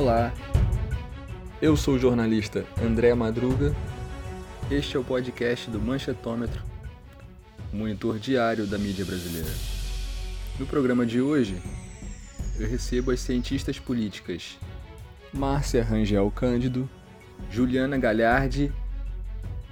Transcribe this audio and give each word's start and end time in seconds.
Olá, 0.00 0.32
eu 1.60 1.76
sou 1.76 1.96
o 1.96 1.98
jornalista 1.98 2.64
André 2.82 3.14
Madruga. 3.14 3.76
Este 4.70 4.96
é 4.96 4.98
o 4.98 5.04
podcast 5.04 5.68
do 5.68 5.78
Manchetômetro, 5.78 6.62
monitor 7.70 8.18
diário 8.18 8.66
da 8.66 8.78
mídia 8.78 9.04
brasileira. 9.04 9.50
No 10.58 10.64
programa 10.64 11.04
de 11.04 11.20
hoje, 11.20 11.60
eu 12.58 12.66
recebo 12.66 13.10
as 13.10 13.20
cientistas 13.20 13.78
políticas 13.78 14.58
Márcia 15.34 15.84
Rangel 15.84 16.30
Cândido, 16.30 16.88
Juliana 17.50 17.98
Galhardi 17.98 18.72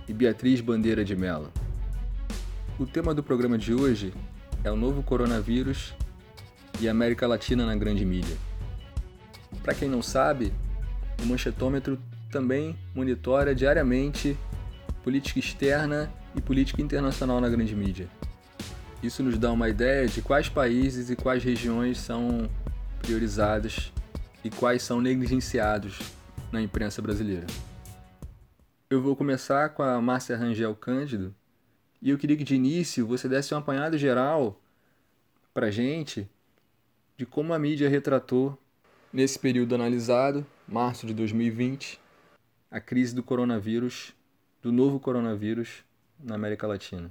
e 0.07 0.13
Beatriz 0.13 0.61
Bandeira 0.61 1.07
de 1.07 1.17
Mello. 1.17 1.51
O 2.79 2.85
tema 2.85 3.15
do 3.15 3.23
programa 3.23 3.57
de 3.57 3.73
hoje 3.73 4.13
é 4.63 4.71
o 4.71 4.77
novo 4.77 5.03
coronavírus 5.03 5.95
e 6.79 6.87
América 6.87 7.27
Latina 7.27 7.65
na 7.65 7.75
grande 7.75 8.05
mídia. 8.05 8.37
Para 9.69 9.75
quem 9.75 9.87
não 9.91 10.01
sabe, 10.01 10.51
o 11.23 11.27
manchetômetro 11.27 11.99
também 12.33 12.75
monitora 12.95 13.55
diariamente 13.55 14.35
política 15.05 15.39
externa 15.39 16.11
e 16.35 16.41
política 16.41 16.81
internacional 16.81 17.39
na 17.39 17.51
grande 17.51 17.77
mídia. 17.77 18.09
Isso 19.03 19.23
nos 19.23 19.37
dá 19.37 19.53
uma 19.53 19.69
ideia 19.69 20.07
de 20.07 20.23
quais 20.23 20.49
países 20.49 21.11
e 21.11 21.17
quais 21.17 21.45
regiões 21.45 21.99
são 21.99 22.49
priorizados 23.03 23.93
e 24.43 24.49
quais 24.49 24.81
são 24.81 25.03
negligenciados 25.03 25.99
na 26.51 26.63
imprensa 26.63 27.03
brasileira. 27.03 27.47
Eu 28.89 29.03
vou 29.03 29.15
começar 29.15 29.69
com 29.69 29.83
a 29.83 30.01
Márcia 30.01 30.35
Rangel 30.35 30.75
Cândido 30.77 31.35
e 32.01 32.09
eu 32.09 32.17
queria 32.17 32.39
que 32.39 32.45
de 32.45 32.55
início 32.55 33.07
você 33.07 33.29
desse 33.29 33.53
um 33.55 33.59
apanhado 33.59 33.99
geral 33.99 34.59
para 35.53 35.71
gente 35.71 36.27
de 37.19 37.27
como 37.27 37.53
a 37.53 37.59
mídia 37.59 37.87
retratou 37.91 38.59
nesse 39.13 39.39
período 39.39 39.75
analisado 39.75 40.47
março 40.67 41.07
de 41.07 41.15
2020, 41.15 41.99
a 42.71 42.81
crise 42.81 43.15
do 43.15 43.23
coronavírus, 43.23 44.15
do 44.63 44.71
novo 44.71 45.01
coronavírus 45.01 45.85
na 46.19 46.35
América 46.35 46.67
Latina. 46.67 47.11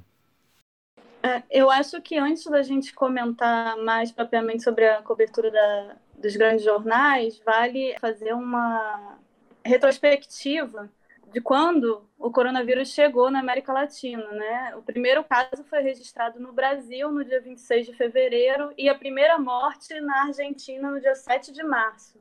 É, 1.23 1.41
eu 1.49 1.69
acho 1.71 1.99
que 2.01 2.17
antes 2.17 2.45
da 2.45 2.61
gente 2.61 2.93
comentar 2.93 3.75
mais 3.77 4.11
propriamente 4.11 4.63
sobre 4.63 4.87
a 4.87 5.01
cobertura 5.01 5.49
da, 5.49 5.95
dos 6.17 6.35
grandes 6.35 6.63
jornais, 6.63 7.41
vale 7.43 7.95
fazer 7.99 8.33
uma 8.33 9.17
retrospectiva 9.65 10.89
de 11.31 11.41
quando 11.41 12.07
o 12.17 12.31
coronavírus 12.31 12.89
chegou 12.89 13.29
na 13.29 13.39
América 13.39 13.73
Latina, 13.73 14.31
né? 14.31 14.75
O 14.75 14.81
primeiro 14.81 15.23
caso 15.23 15.63
foi 15.69 15.81
registrado 15.81 16.39
no 16.39 16.53
Brasil 16.53 17.11
no 17.11 17.23
dia 17.23 17.41
26 17.41 17.87
de 17.87 17.93
fevereiro 17.93 18.73
e 18.77 18.89
a 18.89 18.95
primeira 18.95 19.37
morte 19.37 19.99
na 20.01 20.23
Argentina 20.23 20.89
no 20.89 20.99
dia 20.99 21.15
7 21.15 21.51
de 21.51 21.63
março 21.63 22.17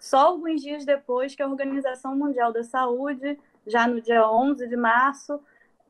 só 0.00 0.28
alguns 0.28 0.62
dias 0.62 0.86
depois 0.86 1.34
que 1.34 1.42
a 1.42 1.46
Organização 1.46 2.16
Mundial 2.16 2.50
da 2.52 2.64
Saúde, 2.64 3.38
já 3.66 3.86
no 3.86 4.00
dia 4.00 4.28
11 4.28 4.66
de 4.66 4.76
março, 4.76 5.38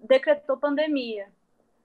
decretou 0.01 0.57
pandemia. 0.57 1.29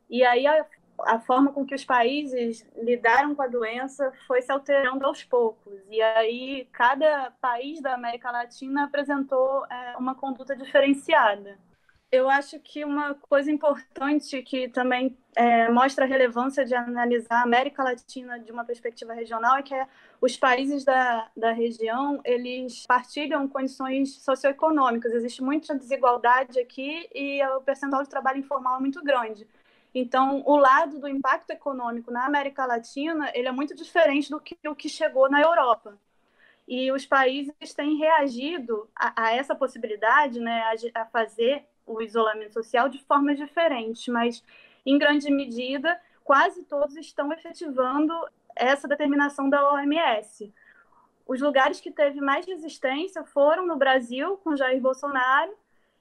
E 0.10 0.24
aí 0.24 0.48
a, 0.48 0.66
a 1.00 1.20
forma 1.20 1.52
com 1.52 1.66
que 1.66 1.76
os 1.76 1.84
países 1.84 2.66
lidaram 2.76 3.36
com 3.36 3.42
a 3.42 3.48
doença 3.48 4.12
foi 4.28 4.42
se 4.42 4.52
alterando 4.52 5.06
aos 5.06 5.24
poucos. 5.24 5.82
E 5.90 6.02
aí 6.02 6.68
cada 6.72 7.32
país 7.42 7.82
da 7.82 7.94
América 7.94 8.32
Latina 8.32 8.86
apresentou 8.86 9.66
é, 9.66 9.96
uma 9.98 10.16
conduta 10.16 10.56
diferenciada 10.56 11.58
eu 12.16 12.30
acho 12.30 12.60
que 12.60 12.86
uma 12.86 13.14
coisa 13.16 13.52
importante 13.52 14.42
que 14.42 14.70
também 14.70 15.18
é, 15.36 15.70
mostra 15.70 16.06
a 16.06 16.08
relevância 16.08 16.64
de 16.64 16.74
analisar 16.74 17.40
a 17.40 17.44
América 17.44 17.84
Latina 17.84 18.40
de 18.40 18.52
uma 18.52 18.64
perspectiva 18.64 19.14
regional 19.14 19.58
é 19.58 19.64
que 19.64 19.74
é, 19.74 19.88
os 20.22 20.38
países 20.38 20.86
da, 20.86 21.30
da 21.36 21.52
região 21.52 22.22
eles 22.24 22.86
partilham 22.88 23.48
condições 23.48 24.22
socioeconômicas. 24.24 25.14
Existe 25.14 25.44
muita 25.44 25.76
desigualdade 25.76 26.60
aqui 26.60 27.08
e 27.14 27.44
o 27.48 27.62
percentual 27.62 28.04
de 28.04 28.10
trabalho 28.10 28.40
informal 28.40 28.78
é 28.78 28.80
muito 28.80 29.04
grande. 29.04 29.48
Então, 29.98 30.44
o 30.46 30.58
lado 30.58 31.00
do 31.00 31.08
impacto 31.08 31.52
econômico 31.52 32.12
na 32.12 32.26
América 32.26 32.66
Latina 32.66 33.32
ele 33.34 33.48
é 33.48 33.52
muito 33.52 33.74
diferente 33.74 34.30
do 34.30 34.42
que 34.42 34.58
o 34.68 34.76
que 34.76 34.90
chegou 34.90 35.30
na 35.30 35.42
Europa. 35.42 35.98
E 36.68 36.92
os 36.92 37.06
países 37.06 37.74
têm 37.74 37.96
reagido 37.96 38.90
a, 38.94 39.28
a 39.28 39.34
essa 39.34 39.56
possibilidade, 39.56 40.42
né, 40.42 40.64
a, 40.64 41.02
a 41.02 41.06
fazer 41.06 41.66
o 41.86 42.02
isolamento 42.02 42.54
social 42.54 42.90
de 42.90 43.02
forma 43.06 43.34
diferente, 43.34 44.12
mas 44.12 44.44
em 44.86 44.98
grande 44.98 45.32
medida 45.32 45.98
quase 46.26 46.64
todos 46.64 46.98
estão 46.98 47.32
efetivando 47.32 48.14
essa 48.54 48.90
determinação 48.90 49.50
da 49.50 49.72
OMS. 49.72 50.54
Os 51.26 51.40
lugares 51.40 51.80
que 51.80 51.90
teve 51.90 52.20
mais 52.20 52.46
resistência 52.46 53.24
foram 53.24 53.66
no 53.66 53.78
Brasil 53.78 54.36
com 54.44 54.58
Jair 54.58 54.82
Bolsonaro 54.82 55.56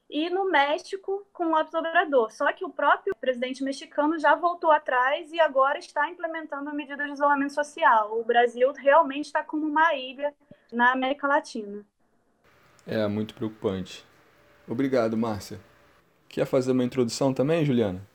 e 0.09 0.28
no 0.31 0.50
México 0.50 1.26
com 1.32 1.50
López 1.50 1.75
Obrador. 1.75 2.31
Só 2.32 2.53
que 2.53 2.65
o 2.65 2.70
próprio 2.70 3.15
presidente 3.20 3.65
mexicano 3.65 4.19
já 4.19 4.34
voltou 4.34 4.70
atrás 4.70 5.32
e 5.32 5.41
agora 5.41 5.78
está 5.78 6.09
implementando 6.09 6.72
medidas 6.75 7.06
de 7.06 7.12
isolamento 7.12 7.53
social. 7.53 8.19
O 8.19 8.25
Brasil 8.25 8.72
realmente 8.72 9.26
está 9.26 9.43
como 9.43 9.66
uma 9.66 9.94
ilha 9.94 10.32
na 10.72 10.93
América 10.93 11.26
Latina. 11.26 11.84
É 12.87 13.06
muito 13.06 13.34
preocupante. 13.34 14.04
Obrigado, 14.69 15.16
Márcia. 15.16 15.59
Quer 16.28 16.47
fazer 16.47 16.72
uma 16.72 16.84
introdução 16.84 17.32
também, 17.32 17.64
Juliana? 17.64 18.06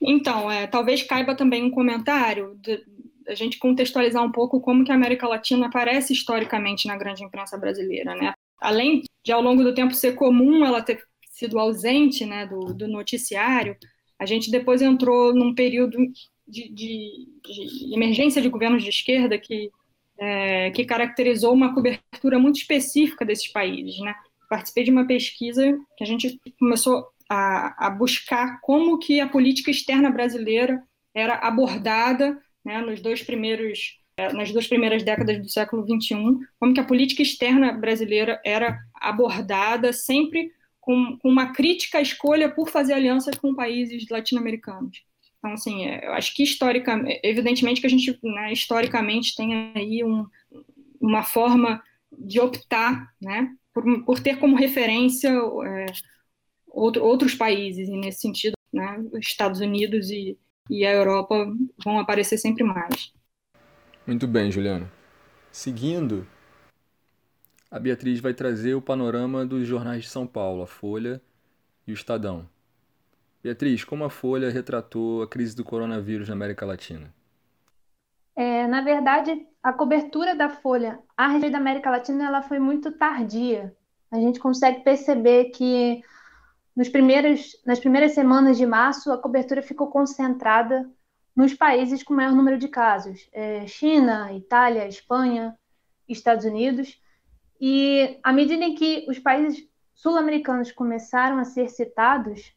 Então, 0.00 0.50
é, 0.50 0.66
talvez 0.66 1.02
caiba 1.02 1.34
também 1.36 1.64
um 1.64 1.70
comentário 1.70 2.58
de, 2.60 2.84
a 3.28 3.34
gente 3.34 3.58
contextualizar 3.58 4.22
um 4.22 4.32
pouco 4.32 4.60
como 4.60 4.84
que 4.84 4.90
a 4.90 4.94
América 4.94 5.28
Latina 5.28 5.66
aparece 5.66 6.12
historicamente 6.12 6.88
na 6.88 6.96
grande 6.96 7.22
imprensa 7.22 7.56
brasileira, 7.56 8.14
né? 8.14 8.34
Além 8.60 9.02
de 9.24 9.32
ao 9.32 9.40
longo 9.40 9.62
do 9.62 9.74
tempo 9.74 9.94
ser 9.94 10.14
comum 10.14 10.64
ela 10.64 10.82
ter 10.82 11.04
sido 11.42 11.58
ausente, 11.58 12.24
né, 12.24 12.46
do, 12.46 12.72
do 12.72 12.88
noticiário, 12.88 13.76
a 14.18 14.26
gente 14.26 14.50
depois 14.50 14.80
entrou 14.80 15.34
num 15.34 15.54
período 15.54 15.98
de, 16.46 16.68
de, 16.68 17.28
de 17.44 17.94
emergência 17.94 18.40
de 18.40 18.48
governos 18.48 18.82
de 18.82 18.90
esquerda 18.90 19.38
que 19.38 19.70
é, 20.18 20.70
que 20.70 20.84
caracterizou 20.84 21.52
uma 21.52 21.74
cobertura 21.74 22.38
muito 22.38 22.56
específica 22.56 23.24
desses 23.24 23.48
países, 23.48 23.98
né? 24.00 24.14
Participei 24.48 24.84
de 24.84 24.90
uma 24.90 25.06
pesquisa 25.06 25.76
que 25.96 26.04
a 26.04 26.06
gente 26.06 26.38
começou 26.58 27.06
a, 27.28 27.86
a 27.86 27.90
buscar 27.90 28.60
como 28.60 28.98
que 28.98 29.18
a 29.18 29.28
política 29.28 29.70
externa 29.70 30.10
brasileira 30.10 30.80
era 31.14 31.34
abordada 31.36 32.40
né, 32.64 32.80
nos 32.82 33.00
dois 33.00 33.22
primeiros 33.22 33.98
eh, 34.16 34.32
nas 34.32 34.52
duas 34.52 34.68
primeiras 34.68 35.02
décadas 35.02 35.38
do 35.38 35.48
século 35.48 35.84
XXI, 35.84 36.14
como 36.60 36.74
que 36.74 36.80
a 36.80 36.84
política 36.84 37.22
externa 37.22 37.72
brasileira 37.72 38.40
era 38.44 38.78
abordada 38.94 39.92
sempre 39.92 40.52
com, 40.82 41.16
com 41.16 41.28
uma 41.28 41.52
crítica 41.52 41.98
à 41.98 42.02
escolha 42.02 42.50
por 42.50 42.68
fazer 42.68 42.92
alianças 42.92 43.38
com 43.38 43.54
países 43.54 44.06
latino-americanos. 44.10 45.02
Então, 45.38 45.52
assim, 45.52 45.86
é, 45.86 46.06
eu 46.06 46.12
acho 46.12 46.34
que 46.34 46.42
historicamente, 46.42 47.20
evidentemente 47.22 47.80
que 47.80 47.86
a 47.86 47.90
gente, 47.90 48.18
né, 48.22 48.52
historicamente, 48.52 49.34
tem 49.34 49.72
aí 49.74 50.04
um, 50.04 50.26
uma 51.00 51.22
forma 51.22 51.82
de 52.18 52.40
optar, 52.40 53.08
né, 53.20 53.48
por, 53.72 54.04
por 54.04 54.20
ter 54.20 54.38
como 54.38 54.56
referência 54.56 55.30
é, 55.30 55.86
outro, 56.66 57.04
outros 57.04 57.34
países, 57.34 57.88
e 57.88 57.96
nesse 57.96 58.20
sentido, 58.20 58.54
né, 58.72 58.98
os 59.12 59.26
Estados 59.26 59.60
Unidos 59.60 60.10
e, 60.10 60.36
e 60.68 60.84
a 60.84 60.92
Europa 60.92 61.46
vão 61.84 61.98
aparecer 62.00 62.38
sempre 62.38 62.64
mais. 62.64 63.12
Muito 64.04 64.26
bem, 64.26 64.50
Juliana. 64.50 64.90
Seguindo, 65.52 66.26
a 67.72 67.78
Beatriz 67.78 68.20
vai 68.20 68.34
trazer 68.34 68.74
o 68.74 68.82
panorama 68.82 69.46
dos 69.46 69.66
jornais 69.66 70.02
de 70.02 70.10
São 70.10 70.26
Paulo, 70.26 70.62
a 70.62 70.66
Folha 70.66 71.22
e 71.86 71.90
o 71.90 71.94
Estadão. 71.94 72.46
Beatriz, 73.42 73.82
como 73.82 74.04
a 74.04 74.10
Folha 74.10 74.50
retratou 74.50 75.22
a 75.22 75.26
crise 75.26 75.56
do 75.56 75.64
coronavírus 75.64 76.28
na 76.28 76.34
América 76.34 76.66
Latina? 76.66 77.12
É, 78.36 78.66
na 78.66 78.82
verdade, 78.82 79.46
a 79.62 79.72
cobertura 79.72 80.34
da 80.34 80.50
Folha 80.50 81.00
a 81.16 81.28
respeito 81.28 81.52
da 81.52 81.58
América 81.58 81.90
Latina 81.90 82.26
ela 82.26 82.42
foi 82.42 82.58
muito 82.58 82.92
tardia. 82.92 83.74
A 84.10 84.16
gente 84.16 84.38
consegue 84.38 84.80
perceber 84.80 85.46
que 85.46 86.02
nos 86.76 86.90
primeiros, 86.90 87.56
nas 87.64 87.80
primeiras 87.80 88.12
semanas 88.12 88.58
de 88.58 88.66
março, 88.66 89.10
a 89.10 89.16
cobertura 89.16 89.62
ficou 89.62 89.86
concentrada 89.86 90.86
nos 91.34 91.54
países 91.54 92.02
com 92.02 92.12
maior 92.12 92.34
número 92.34 92.58
de 92.58 92.68
casos: 92.68 93.30
é, 93.32 93.66
China, 93.66 94.30
Itália, 94.30 94.86
Espanha, 94.86 95.56
Estados 96.06 96.44
Unidos. 96.44 97.00
E 97.64 98.18
à 98.24 98.32
medida 98.32 98.64
em 98.64 98.74
que 98.74 99.06
os 99.08 99.20
países 99.20 99.64
sul-americanos 99.94 100.72
começaram 100.72 101.38
a 101.38 101.44
ser 101.44 101.68
citados, 101.68 102.52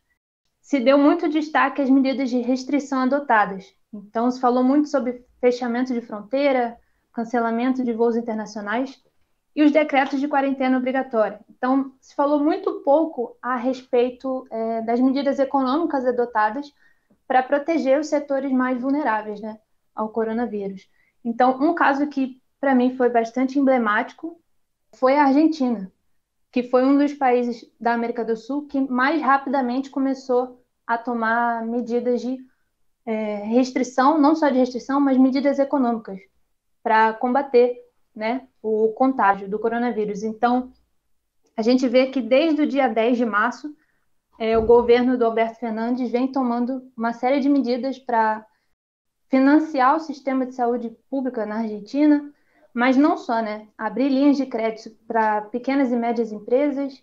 se 0.59 0.79
deu 0.79 0.97
muito 0.97 1.29
destaque 1.29 1.79
às 1.79 1.91
medidas 1.91 2.27
de 2.31 2.39
restrição 2.41 3.01
adotadas. 3.01 3.71
Então, 3.93 4.31
se 4.31 4.41
falou 4.41 4.63
muito 4.63 4.89
sobre 4.89 5.23
fechamento 5.39 5.93
de 5.93 6.01
fronteira, 6.01 6.75
cancelamento 7.13 7.83
de 7.83 7.93
voos 7.93 8.17
internacionais 8.17 8.99
e 9.55 9.61
os 9.61 9.71
decretos 9.71 10.19
de 10.19 10.27
quarentena 10.27 10.79
obrigatória. 10.79 11.39
Então, 11.47 11.93
se 12.01 12.15
falou 12.15 12.43
muito 12.43 12.81
pouco 12.81 13.37
a 13.39 13.55
respeito 13.55 14.47
é, 14.49 14.81
das 14.81 14.99
medidas 14.99 15.37
econômicas 15.37 16.03
adotadas 16.03 16.73
para 17.27 17.43
proteger 17.43 17.99
os 17.99 18.07
setores 18.07 18.51
mais 18.51 18.81
vulneráveis 18.81 19.39
né, 19.39 19.59
ao 19.93 20.09
coronavírus. 20.09 20.89
Então, 21.23 21.61
um 21.61 21.75
caso 21.75 22.07
que 22.07 22.41
para 22.59 22.73
mim 22.73 22.97
foi 22.97 23.09
bastante 23.09 23.59
emblemático 23.59 24.41
foi 24.97 25.17
a 25.17 25.25
Argentina, 25.25 25.91
que 26.51 26.63
foi 26.63 26.83
um 26.83 26.97
dos 26.97 27.13
países 27.13 27.69
da 27.79 27.93
América 27.93 28.23
do 28.23 28.35
Sul 28.35 28.67
que 28.67 28.79
mais 28.79 29.21
rapidamente 29.21 29.89
começou 29.89 30.61
a 30.85 30.97
tomar 30.97 31.65
medidas 31.65 32.21
de 32.21 32.37
é, 33.05 33.43
restrição, 33.43 34.19
não 34.19 34.35
só 34.35 34.49
de 34.49 34.57
restrição, 34.57 34.99
mas 34.99 35.17
medidas 35.17 35.59
econômicas 35.59 36.19
para 36.81 37.13
combater 37.13 37.77
né, 38.15 38.47
o 38.61 38.89
contágio 38.93 39.49
do 39.49 39.59
coronavírus. 39.59 40.23
Então, 40.23 40.71
a 41.57 41.61
gente 41.61 41.87
vê 41.87 42.07
que 42.07 42.21
desde 42.21 42.61
o 42.61 42.67
dia 42.67 42.87
10 42.87 43.17
de 43.17 43.25
março, 43.25 43.75
é, 44.37 44.57
o 44.57 44.65
governo 44.65 45.17
do 45.17 45.25
Alberto 45.25 45.59
Fernandes 45.59 46.11
vem 46.11 46.31
tomando 46.31 46.91
uma 46.95 47.13
série 47.13 47.39
de 47.39 47.49
medidas 47.49 47.97
para 47.97 48.45
financiar 49.29 49.95
o 49.95 49.99
sistema 49.99 50.45
de 50.45 50.53
saúde 50.53 50.89
pública 51.09 51.45
na 51.45 51.59
Argentina, 51.59 52.31
mas 52.75 52.97
não 52.97 53.15
só, 53.15 53.41
né? 53.41 53.69
Abrir 53.77 54.09
linhas 54.09 54.35
de 54.35 54.45
crédito 54.45 54.93
para 55.07 55.43
pequenas 55.43 55.93
e 55.93 55.95
médias 55.95 56.33
empresas, 56.33 57.01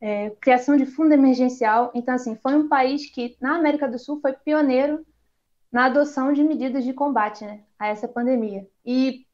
é, 0.00 0.30
criação 0.40 0.74
de 0.74 0.86
fundo 0.86 1.12
emergencial. 1.12 1.92
Então, 1.94 2.14
assim, 2.14 2.34
foi 2.36 2.56
um 2.56 2.66
país 2.66 3.10
que, 3.10 3.36
na 3.38 3.56
América 3.56 3.86
do 3.86 3.98
Sul, 3.98 4.20
foi 4.22 4.32
pioneiro 4.32 5.04
na 5.70 5.84
adoção 5.84 6.32
de 6.32 6.42
medidas 6.42 6.82
de 6.82 6.94
combate 6.94 7.44
né, 7.44 7.62
a 7.78 7.88
essa 7.88 8.08
pandemia. 8.08 8.66
E, 8.86 9.26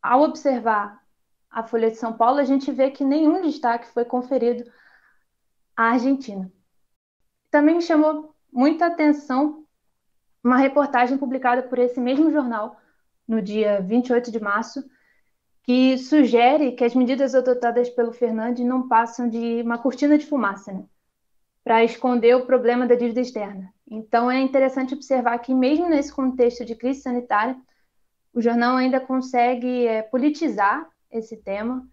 ao 0.00 0.22
observar 0.22 1.02
a 1.50 1.64
Folha 1.64 1.90
de 1.90 1.96
São 1.96 2.12
Paulo, 2.12 2.38
a 2.38 2.44
gente 2.44 2.70
vê 2.70 2.92
que 2.92 3.04
nenhum 3.04 3.42
destaque 3.42 3.88
foi 3.88 4.04
conferido 4.04 4.70
à 5.76 5.90
Argentina. 5.90 6.48
Também 7.50 7.74
me 7.74 7.82
chamou 7.82 8.32
muita 8.52 8.86
atenção 8.86 9.66
uma 10.44 10.58
reportagem 10.58 11.18
publicada 11.18 11.64
por 11.64 11.76
esse 11.76 11.98
mesmo 11.98 12.30
jornal 12.30 12.80
no 13.26 13.42
dia 13.42 13.80
28 13.80 14.30
de 14.30 14.40
março, 14.40 14.84
que 15.62 15.98
sugere 15.98 16.72
que 16.72 16.84
as 16.84 16.94
medidas 16.94 17.34
adotadas 17.34 17.90
pelo 17.90 18.12
Fernandes 18.12 18.64
não 18.64 18.86
passam 18.86 19.28
de 19.28 19.60
uma 19.62 19.78
cortina 19.78 20.16
de 20.16 20.26
fumaça, 20.26 20.72
né? 20.72 20.84
para 21.64 21.82
esconder 21.82 22.36
o 22.36 22.46
problema 22.46 22.86
da 22.86 22.94
dívida 22.94 23.20
externa. 23.20 23.74
Então 23.90 24.30
é 24.30 24.40
interessante 24.40 24.94
observar 24.94 25.36
que 25.40 25.52
mesmo 25.52 25.88
nesse 25.88 26.12
contexto 26.12 26.64
de 26.64 26.76
crise 26.76 27.00
sanitária, 27.00 27.56
o 28.32 28.40
jornal 28.40 28.76
ainda 28.76 29.00
consegue 29.00 29.84
é, 29.84 30.02
politizar 30.02 30.88
esse 31.10 31.36
tema 31.36 31.84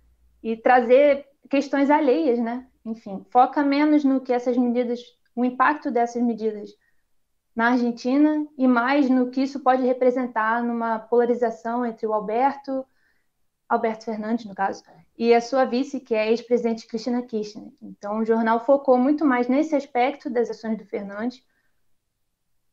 e 0.44 0.56
trazer 0.56 1.26
questões 1.50 1.90
alheias, 1.90 2.38
né? 2.38 2.68
Enfim, 2.86 3.26
foca 3.32 3.64
menos 3.64 4.04
no 4.04 4.22
que 4.22 4.32
essas 4.32 4.56
medidas, 4.56 5.00
o 5.36 5.44
impacto 5.44 5.90
dessas 5.90 6.22
medidas 6.22 6.70
na 7.56 7.72
Argentina 7.72 8.48
e 8.58 8.68
mais 8.68 9.10
no 9.10 9.30
que 9.30 9.42
isso 9.42 9.60
pode 9.60 9.84
representar 9.84 10.64
numa 10.64 11.00
polarização 11.00 11.86
entre 11.86 12.08
o 12.08 12.14
Alberto, 12.14 12.86
Alberto 13.70 14.06
Fernandes, 14.06 14.46
no 14.46 14.56
caso, 14.56 14.84
e 15.18 15.34
a 15.34 15.42
sua 15.42 15.66
vice, 15.66 16.00
que 16.00 16.16
é 16.16 16.22
a 16.22 16.28
ex-presidente 16.28 16.88
Cristina 16.88 17.22
Kirchner. 17.22 17.72
Então, 17.82 18.20
o 18.20 18.26
jornal 18.26 18.66
focou 18.66 18.98
muito 18.98 19.24
mais 19.24 19.48
nesse 19.48 19.76
aspecto 19.76 20.30
das 20.30 20.50
ações 20.50 20.78
do 20.78 20.86
Fernandes 20.86 21.44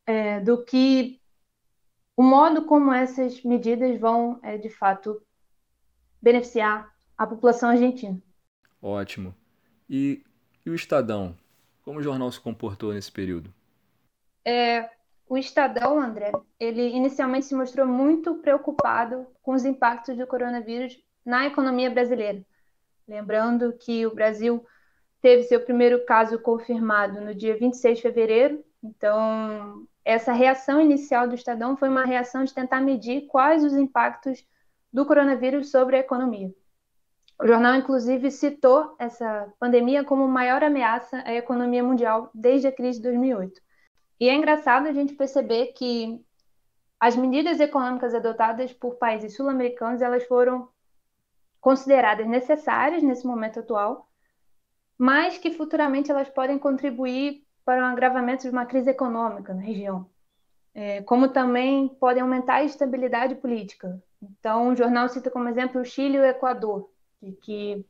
é, 0.05 0.39
do 0.39 0.63
que 0.63 1.21
o 2.17 2.23
modo 2.23 2.65
como 2.65 2.91
essas 2.91 3.43
medidas 3.43 3.99
vão, 3.99 4.39
é, 4.43 4.57
de 4.57 4.69
fato, 4.69 5.21
beneficiar 6.21 6.91
a 7.17 7.27
população 7.27 7.69
argentina. 7.69 8.21
Ótimo. 8.81 9.33
E, 9.89 10.23
e 10.65 10.69
o 10.69 10.75
Estadão? 10.75 11.37
Como 11.83 11.99
o 11.99 12.03
jornal 12.03 12.31
se 12.31 12.39
comportou 12.39 12.93
nesse 12.93 13.11
período? 13.11 13.53
É, 14.45 14.89
o 15.27 15.37
Estadão, 15.37 15.99
André, 15.99 16.31
ele 16.59 16.89
inicialmente 16.89 17.45
se 17.45 17.55
mostrou 17.55 17.87
muito 17.87 18.35
preocupado 18.35 19.27
com 19.41 19.53
os 19.53 19.63
impactos 19.63 20.17
do 20.17 20.27
coronavírus 20.27 20.99
na 21.25 21.47
economia 21.47 21.89
brasileira. 21.89 22.43
Lembrando 23.07 23.73
que 23.73 24.05
o 24.05 24.13
Brasil 24.13 24.65
teve 25.21 25.43
seu 25.43 25.61
primeiro 25.61 26.03
caso 26.05 26.39
confirmado 26.39 27.21
no 27.21 27.35
dia 27.35 27.55
26 27.55 27.97
de 27.97 28.01
fevereiro, 28.01 28.63
então 28.83 29.87
essa 30.03 30.33
reação 30.33 30.81
inicial 30.81 31.27
do 31.27 31.35
Estadão 31.35 31.77
foi 31.77 31.89
uma 31.89 32.03
reação 32.03 32.43
de 32.43 32.53
tentar 32.53 32.81
medir 32.81 33.27
quais 33.27 33.63
os 33.63 33.73
impactos 33.73 34.43
do 34.91 35.05
coronavírus 35.05 35.69
sobre 35.69 35.95
a 35.95 35.99
economia. 35.99 36.53
O 37.39 37.47
jornal, 37.47 37.75
inclusive, 37.75 38.29
citou 38.29 38.95
essa 38.99 39.51
pandemia 39.59 40.03
como 40.03 40.27
maior 40.27 40.63
ameaça 40.63 41.23
à 41.25 41.33
economia 41.33 41.83
mundial 41.83 42.29
desde 42.33 42.67
a 42.67 42.71
crise 42.71 42.99
de 42.99 43.03
2008. 43.03 43.61
E 44.21 44.29
é 44.29 44.35
engraçado 44.35 44.87
a 44.87 44.93
gente 44.93 45.15
perceber 45.15 45.73
que 45.73 46.23
as 46.99 47.15
medidas 47.15 47.59
econômicas 47.59 48.13
adotadas 48.13 48.71
por 48.71 48.97
países 48.97 49.35
sul-americanos 49.35 49.99
elas 49.99 50.23
foram 50.25 50.69
consideradas 51.59 52.27
necessárias 52.27 53.01
nesse 53.01 53.25
momento 53.25 53.61
atual, 53.61 54.07
mas 54.95 55.39
que 55.39 55.49
futuramente 55.49 56.11
elas 56.11 56.29
podem 56.29 56.59
contribuir 56.59 57.43
para 57.65 57.81
um 57.81 57.87
agravamento 57.87 58.43
de 58.43 58.51
uma 58.51 58.67
crise 58.67 58.91
econômica 58.91 59.55
na 59.55 59.61
região, 59.61 60.07
é, 60.75 61.01
como 61.01 61.29
também 61.29 61.87
podem 61.87 62.21
aumentar 62.21 62.57
a 62.57 62.63
estabilidade 62.63 63.33
política. 63.33 63.99
Então, 64.21 64.69
o 64.69 64.75
jornal 64.75 65.09
cita 65.09 65.31
como 65.31 65.49
exemplo 65.49 65.81
o 65.81 65.85
Chile 65.85 66.17
e 66.17 66.19
o 66.19 66.25
Equador, 66.25 66.91
que 67.41 67.83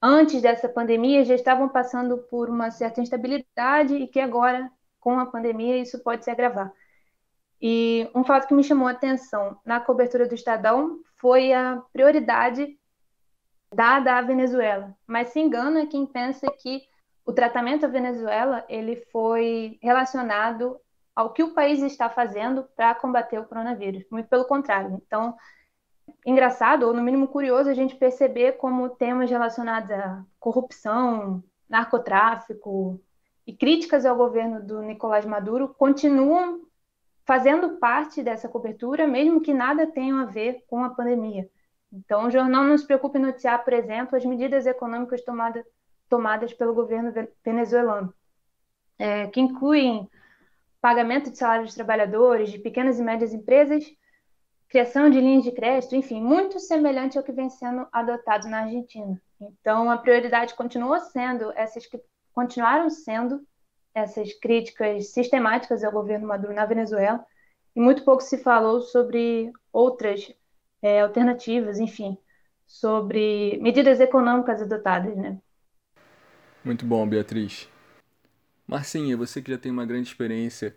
antes 0.00 0.40
dessa 0.40 0.68
pandemia 0.68 1.24
já 1.24 1.34
estavam 1.34 1.68
passando 1.68 2.18
por 2.18 2.48
uma 2.48 2.70
certa 2.70 3.00
instabilidade 3.00 3.96
e 3.96 4.06
que 4.06 4.20
agora 4.20 4.70
com 5.06 5.20
a 5.20 5.26
pandemia, 5.26 5.78
isso 5.78 6.00
pode 6.00 6.24
se 6.24 6.30
agravar. 6.32 6.72
E 7.62 8.10
um 8.12 8.24
fato 8.24 8.48
que 8.48 8.54
me 8.54 8.64
chamou 8.64 8.88
a 8.88 8.90
atenção 8.90 9.56
na 9.64 9.78
cobertura 9.78 10.26
do 10.26 10.34
Estadão 10.34 10.98
foi 11.14 11.52
a 11.52 11.80
prioridade 11.92 12.76
dada 13.72 14.18
à 14.18 14.20
Venezuela. 14.20 14.92
Mas 15.06 15.28
se 15.28 15.38
engana 15.38 15.86
quem 15.86 16.04
pensa 16.06 16.50
que 16.50 16.82
o 17.24 17.32
tratamento 17.32 17.86
à 17.86 17.88
Venezuela 17.88 18.64
ele 18.68 18.96
foi 19.12 19.78
relacionado 19.80 20.76
ao 21.14 21.32
que 21.32 21.44
o 21.44 21.54
país 21.54 21.80
está 21.82 22.10
fazendo 22.10 22.64
para 22.74 22.92
combater 22.96 23.38
o 23.38 23.44
coronavírus. 23.44 24.02
Muito 24.10 24.28
pelo 24.28 24.44
contrário. 24.44 25.00
Então, 25.06 25.36
engraçado, 26.26 26.82
ou 26.82 26.92
no 26.92 27.00
mínimo 27.00 27.28
curioso, 27.28 27.70
a 27.70 27.74
gente 27.74 27.94
perceber 27.94 28.54
como 28.54 28.88
temas 28.88 29.30
relacionados 29.30 29.92
à 29.92 30.24
corrupção, 30.40 31.44
narcotráfico, 31.68 33.00
e 33.46 33.54
críticas 33.54 34.04
ao 34.04 34.16
governo 34.16 34.62
do 34.62 34.82
Nicolás 34.82 35.24
Maduro 35.24 35.68
continuam 35.68 36.62
fazendo 37.24 37.78
parte 37.78 38.22
dessa 38.22 38.48
cobertura, 38.48 39.06
mesmo 39.06 39.40
que 39.40 39.54
nada 39.54 39.86
tenha 39.86 40.20
a 40.20 40.24
ver 40.24 40.64
com 40.68 40.82
a 40.82 40.90
pandemia. 40.90 41.48
Então, 41.92 42.26
o 42.26 42.30
jornal 42.30 42.64
não 42.64 42.76
se 42.76 42.86
preocupa 42.86 43.18
em 43.18 43.22
noticiar, 43.22 43.64
por 43.64 43.72
exemplo, 43.72 44.16
as 44.16 44.24
medidas 44.24 44.66
econômicas 44.66 45.24
tomada, 45.24 45.64
tomadas 46.08 46.52
pelo 46.52 46.74
governo 46.74 47.12
venezuelano, 47.44 48.12
é, 48.98 49.26
que 49.28 49.40
incluem 49.40 50.08
pagamento 50.80 51.30
de 51.30 51.38
salários 51.38 51.68
dos 51.68 51.74
trabalhadores, 51.74 52.50
de 52.50 52.58
pequenas 52.58 52.98
e 52.98 53.02
médias 53.02 53.32
empresas, 53.32 53.84
criação 54.68 55.08
de 55.08 55.20
linhas 55.20 55.44
de 55.44 55.52
crédito, 55.52 55.96
enfim, 55.96 56.20
muito 56.20 56.58
semelhante 56.60 57.16
ao 57.16 57.24
que 57.24 57.32
vem 57.32 57.48
sendo 57.48 57.86
adotado 57.92 58.48
na 58.48 58.62
Argentina. 58.62 59.20
Então, 59.40 59.90
a 59.90 59.98
prioridade 59.98 60.54
continua 60.54 61.00
sendo 61.00 61.52
essas 61.52 61.86
continuaram 62.36 62.90
sendo 62.90 63.40
essas 63.94 64.34
críticas 64.34 65.08
sistemáticas 65.08 65.82
ao 65.82 65.90
governo 65.90 66.28
Maduro 66.28 66.52
na 66.52 66.66
Venezuela 66.66 67.24
e 67.74 67.80
muito 67.80 68.04
pouco 68.04 68.22
se 68.22 68.36
falou 68.36 68.82
sobre 68.82 69.50
outras 69.72 70.30
é, 70.82 71.00
alternativas, 71.00 71.78
enfim, 71.78 72.18
sobre 72.66 73.58
medidas 73.62 74.00
econômicas 74.00 74.60
adotadas, 74.60 75.16
né? 75.16 75.40
Muito 76.62 76.84
bom, 76.84 77.08
Beatriz. 77.08 77.70
Marcinha, 78.66 79.16
você 79.16 79.40
que 79.40 79.50
já 79.50 79.56
tem 79.56 79.72
uma 79.72 79.86
grande 79.86 80.08
experiência 80.08 80.76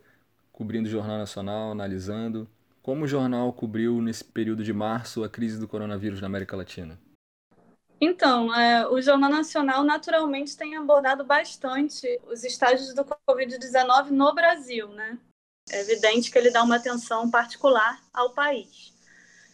cobrindo 0.53 0.87
o 0.87 0.91
Jornal 0.91 1.17
Nacional, 1.17 1.71
analisando, 1.71 2.47
como 2.81 3.03
o 3.03 3.07
jornal 3.07 3.51
cobriu 3.51 4.01
nesse 4.01 4.23
período 4.23 4.63
de 4.63 4.71
março 4.71 5.25
a 5.25 5.29
crise 5.29 5.59
do 5.59 5.67
coronavírus 5.67 6.21
na 6.21 6.27
América 6.27 6.55
Latina? 6.55 6.97
Então, 8.01 8.53
é, 8.55 8.87
o 8.87 9.01
Jornal 9.01 9.29
Nacional 9.29 9.83
naturalmente 9.83 10.55
tem 10.55 10.75
abordado 10.75 11.23
bastante 11.23 12.19
os 12.27 12.43
estágios 12.43 12.93
do 12.93 13.03
Covid-19 13.03 14.09
no 14.11 14.33
Brasil, 14.33 14.87
né? 14.89 15.17
É 15.69 15.81
evidente 15.81 16.31
que 16.31 16.37
ele 16.37 16.49
dá 16.49 16.63
uma 16.63 16.77
atenção 16.77 17.29
particular 17.29 17.99
ao 18.13 18.31
país. 18.31 18.93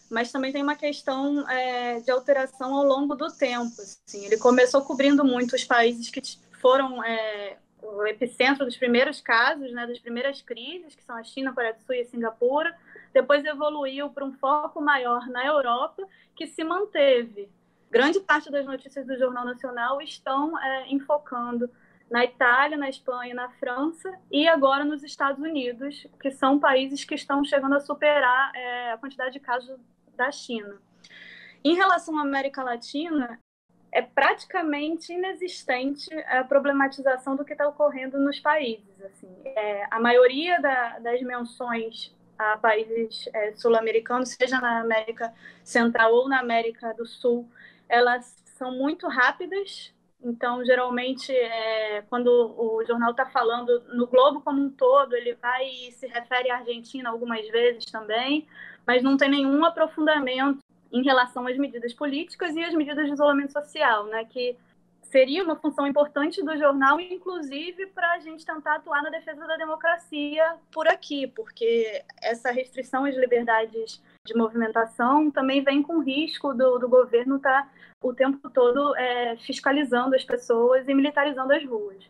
Mas 0.10 0.32
também 0.32 0.52
tem 0.52 0.62
uma 0.62 0.76
questão 0.76 1.50
é, 1.50 2.00
de 2.00 2.12
alteração 2.12 2.76
ao 2.76 2.86
longo 2.86 3.16
do 3.16 3.32
tempo. 3.32 3.82
Assim. 3.82 4.26
Ele 4.26 4.38
começou 4.38 4.82
cobrindo 4.84 5.26
muito 5.26 5.56
os 5.56 5.64
países 5.64 6.10
que 6.10 6.22
foram 6.62 7.04
é, 7.04 7.58
o 7.82 8.06
epicentro 8.06 8.64
dos 8.64 8.78
primeiros 8.78 9.20
casos, 9.20 9.72
né, 9.74 9.88
das 9.88 10.00
primeiras 10.00 10.42
crises, 10.42 10.96
que 10.96 11.04
são 11.04 11.16
a 11.16 11.24
China, 11.24 11.50
a 11.50 11.54
Coreia 11.54 11.74
do 11.74 11.84
Sul 11.84 11.96
e 11.96 12.06
Singapura. 12.06 12.78
Depois 13.12 13.44
evoluiu 13.44 14.10
para 14.10 14.24
um 14.24 14.34
foco 14.34 14.80
maior 14.80 15.28
na 15.28 15.46
Europa, 15.46 16.08
que 16.36 16.46
se 16.46 16.64
manteve 16.64 17.50
grande 17.96 18.20
parte 18.20 18.52
das 18.52 18.66
notícias 18.66 19.08
do 19.08 19.18
Jornal 19.18 19.46
Nacional 19.46 20.02
estão 20.02 20.60
é, 20.60 20.90
enfocando 20.90 21.70
na 22.12 22.26
Itália, 22.26 22.78
na 22.78 22.90
Espanha, 22.90 23.34
na 23.34 23.50
França 23.52 24.14
e 24.30 24.46
agora 24.50 24.84
nos 24.84 25.02
Estados 25.02 25.42
Unidos, 25.42 26.06
que 26.20 26.30
são 26.30 26.60
países 26.60 27.06
que 27.06 27.16
estão 27.16 27.42
chegando 27.46 27.74
a 27.74 27.80
superar 27.80 28.52
é, 28.54 28.92
a 28.92 28.98
quantidade 28.98 29.32
de 29.32 29.40
casos 29.40 29.80
da 30.14 30.30
China. 30.30 30.78
Em 31.64 31.74
relação 31.74 32.20
à 32.20 32.24
América 32.24 32.62
Latina, 32.62 33.40
é 33.94 34.02
praticamente 34.02 35.14
inexistente 35.14 36.14
a 36.28 36.44
problematização 36.44 37.38
do 37.38 37.46
que 37.46 37.54
está 37.54 37.66
ocorrendo 37.66 38.20
nos 38.20 38.42
países. 38.42 39.02
Assim. 39.06 39.34
É, 39.46 39.88
a 39.90 40.02
maioria 40.02 40.62
da, 40.62 41.00
das 41.00 41.22
menções 41.22 42.14
a 42.38 42.58
países 42.58 43.30
é, 43.34 43.54
sul-americanos, 43.56 44.30
seja 44.30 44.60
na 44.60 44.82
América 44.82 45.34
Central 45.64 46.14
ou 46.14 46.28
na 46.28 46.42
América 46.42 46.94
do 46.94 47.06
Sul, 47.06 47.50
elas 47.88 48.44
são 48.58 48.72
muito 48.72 49.08
rápidas. 49.08 49.94
Então, 50.24 50.66
geralmente, 50.66 51.32
é, 51.32 52.02
quando 52.10 52.28
o 52.28 52.84
jornal 52.86 53.12
está 53.12 53.26
falando 53.28 53.84
no 53.94 54.08
globo 54.08 54.42
como 54.42 54.62
um 54.62 54.70
todo, 54.70 55.16
ele 55.16 55.36
vai 55.36 55.68
e 55.68 55.92
se 55.92 56.08
refere 56.08 56.50
à 56.50 56.58
Argentina 56.58 57.10
algumas 57.10 57.48
vezes 57.50 57.86
também, 57.86 58.48
mas 58.88 59.04
não 59.04 59.18
tem 59.18 59.30
nenhum 59.30 59.64
aprofundamento 59.64 60.60
em 60.92 61.04
relação 61.04 61.46
às 61.46 61.58
medidas 61.58 61.94
políticas 61.94 62.56
e 62.56 62.64
às 62.64 62.74
medidas 62.74 63.06
de 63.06 63.14
isolamento 63.14 63.52
social, 63.52 64.06
né, 64.06 64.26
que 64.26 64.58
seria 65.02 65.44
uma 65.44 65.56
função 65.56 65.86
importante 65.86 66.44
do 66.44 66.58
jornal, 66.58 67.00
inclusive 67.00 67.88
para 67.88 68.14
a 68.14 68.20
gente 68.20 68.46
tentar 68.46 68.76
atuar 68.76 69.04
na 69.04 69.10
defesa 69.10 69.46
da 69.46 69.58
democracia 69.58 70.56
por 70.72 70.88
aqui, 70.88 71.28
porque 71.28 72.04
essa 72.22 72.52
restrição 72.52 73.06
às 73.06 73.16
liberdades 73.16 74.02
de 74.26 74.36
movimentação 74.36 75.30
também 75.32 75.64
vem 75.64 75.82
com 75.82 76.00
risco 76.00 76.54
do, 76.54 76.80
do 76.80 76.90
governo 76.90 77.38
estar 77.38 77.64
tá 77.64 77.70
o 78.02 78.14
tempo 78.14 78.50
todo 78.50 78.96
é, 78.98 79.38
fiscalizando 79.38 80.16
as 80.16 80.24
pessoas 80.24 80.88
e 80.88 80.94
militarizando 80.94 81.54
as 81.54 81.64
ruas. 81.64 82.04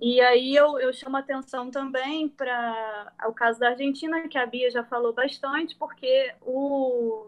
E 0.00 0.20
aí 0.20 0.56
eu, 0.56 0.80
eu 0.80 0.92
chamo 0.92 1.16
atenção 1.16 1.70
também 1.70 2.28
para 2.28 3.12
o 3.26 3.32
caso 3.32 3.60
da 3.60 3.68
Argentina, 3.68 4.26
que 4.26 4.36
a 4.36 4.46
Bia 4.46 4.70
já 4.70 4.82
falou 4.82 5.12
bastante, 5.12 5.76
porque 5.76 6.34
o, 6.42 7.26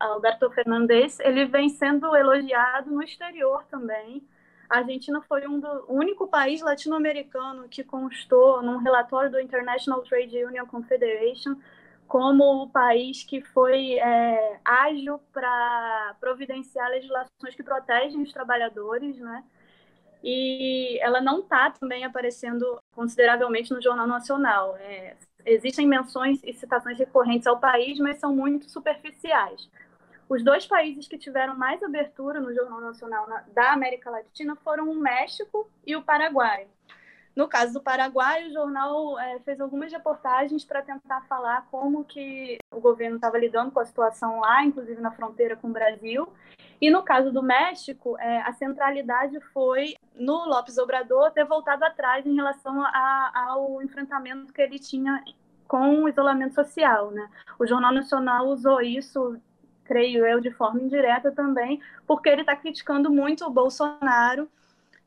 Alberto 0.00 0.50
Fernandes, 0.50 1.20
ele 1.20 1.44
vem 1.44 1.68
sendo 1.68 2.16
elogiado 2.16 2.90
no 2.90 3.02
exterior 3.02 3.64
também. 3.64 4.22
A 4.68 4.78
Argentina 4.78 5.20
foi 5.20 5.46
um 5.46 5.60
do 5.60 5.84
único 5.88 6.26
país 6.26 6.62
latino-americano 6.62 7.68
que 7.68 7.84
constou 7.84 8.62
num 8.62 8.78
relatório 8.78 9.30
do 9.30 9.38
International 9.38 10.00
Trade 10.02 10.44
Union 10.44 10.64
Confederation 10.64 11.56
como 12.06 12.62
o 12.62 12.68
país 12.68 13.24
que 13.24 13.40
foi 13.40 13.98
é, 13.98 14.60
ágil 14.64 15.18
para 15.32 16.16
providenciar 16.20 16.90
legislações 16.90 17.54
que 17.54 17.62
protegem 17.62 18.22
os 18.22 18.32
trabalhadores, 18.32 19.18
né? 19.18 19.44
E 20.22 20.98
ela 21.00 21.20
não 21.20 21.40
está 21.40 21.70
também 21.70 22.04
aparecendo 22.04 22.78
consideravelmente 22.92 23.72
no 23.72 23.82
Jornal 23.82 24.06
Nacional. 24.06 24.76
É, 24.76 25.16
existem 25.44 25.86
menções 25.86 26.40
e 26.44 26.52
citações 26.52 26.98
recorrentes 26.98 27.46
ao 27.46 27.58
país, 27.58 27.98
mas 27.98 28.18
são 28.18 28.34
muito 28.34 28.70
superficiais. 28.70 29.68
Os 30.28 30.42
dois 30.42 30.66
países 30.66 31.08
que 31.08 31.18
tiveram 31.18 31.56
mais 31.56 31.82
abertura 31.82 32.40
no 32.40 32.54
Jornal 32.54 32.80
Nacional 32.80 33.26
da 33.52 33.72
América 33.72 34.10
Latina 34.10 34.56
foram 34.56 34.88
o 34.88 34.94
México 34.94 35.68
e 35.86 35.96
o 35.96 36.02
Paraguai. 36.02 36.66
No 37.34 37.48
caso 37.48 37.72
do 37.72 37.80
Paraguai, 37.80 38.46
o 38.46 38.52
jornal 38.52 39.18
é, 39.18 39.38
fez 39.40 39.60
algumas 39.60 39.90
reportagens 39.90 40.64
para 40.64 40.82
tentar 40.82 41.22
falar 41.22 41.66
como 41.70 42.04
que 42.04 42.58
o 42.70 42.78
governo 42.78 43.16
estava 43.16 43.38
lidando 43.38 43.70
com 43.70 43.80
a 43.80 43.86
situação 43.86 44.40
lá, 44.40 44.62
inclusive 44.62 45.00
na 45.00 45.10
fronteira 45.10 45.56
com 45.56 45.68
o 45.68 45.72
Brasil. 45.72 46.28
E 46.80 46.90
no 46.90 47.02
caso 47.02 47.32
do 47.32 47.42
México, 47.42 48.18
é, 48.18 48.42
a 48.42 48.52
centralidade 48.52 49.40
foi 49.52 49.94
no 50.14 50.44
Lopes 50.46 50.76
Obrador 50.76 51.30
ter 51.30 51.44
voltado 51.44 51.84
atrás 51.84 52.26
em 52.26 52.34
relação 52.34 52.82
a, 52.82 53.32
ao 53.48 53.82
enfrentamento 53.82 54.52
que 54.52 54.60
ele 54.60 54.78
tinha 54.78 55.24
com 55.66 56.02
o 56.02 56.08
isolamento 56.08 56.54
social. 56.54 57.10
Né? 57.10 57.30
O 57.58 57.66
Jornal 57.66 57.94
Nacional 57.94 58.46
usou 58.48 58.82
isso, 58.82 59.40
creio 59.84 60.26
eu, 60.26 60.38
de 60.38 60.50
forma 60.50 60.82
indireta 60.82 61.32
também, 61.32 61.80
porque 62.06 62.28
ele 62.28 62.42
está 62.42 62.54
criticando 62.54 63.10
muito 63.10 63.46
o 63.46 63.50
Bolsonaro 63.50 64.50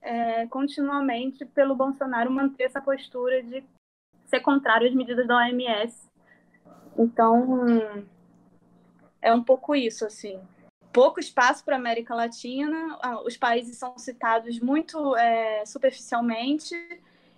é, 0.05 0.45
continuamente 0.47 1.43
pelo 1.43 1.75
Bolsonaro 1.75 2.29
manter 2.29 2.65
essa 2.65 2.79
postura 2.79 3.41
de 3.41 3.63
ser 4.25 4.39
contrário 4.39 4.87
às 4.87 4.93
medidas 4.93 5.27
da 5.27 5.37
OMS. 5.37 6.07
Então, 6.97 8.07
é 9.21 9.33
um 9.33 9.43
pouco 9.43 9.75
isso, 9.75 10.05
assim. 10.05 10.39
Pouco 10.93 11.19
espaço 11.19 11.65
para 11.65 11.75
a 11.75 11.79
América 11.79 12.15
Latina, 12.15 12.97
os 13.25 13.35
países 13.35 13.77
são 13.77 13.97
citados 13.97 14.59
muito 14.59 15.15
é, 15.17 15.65
superficialmente, 15.65 16.75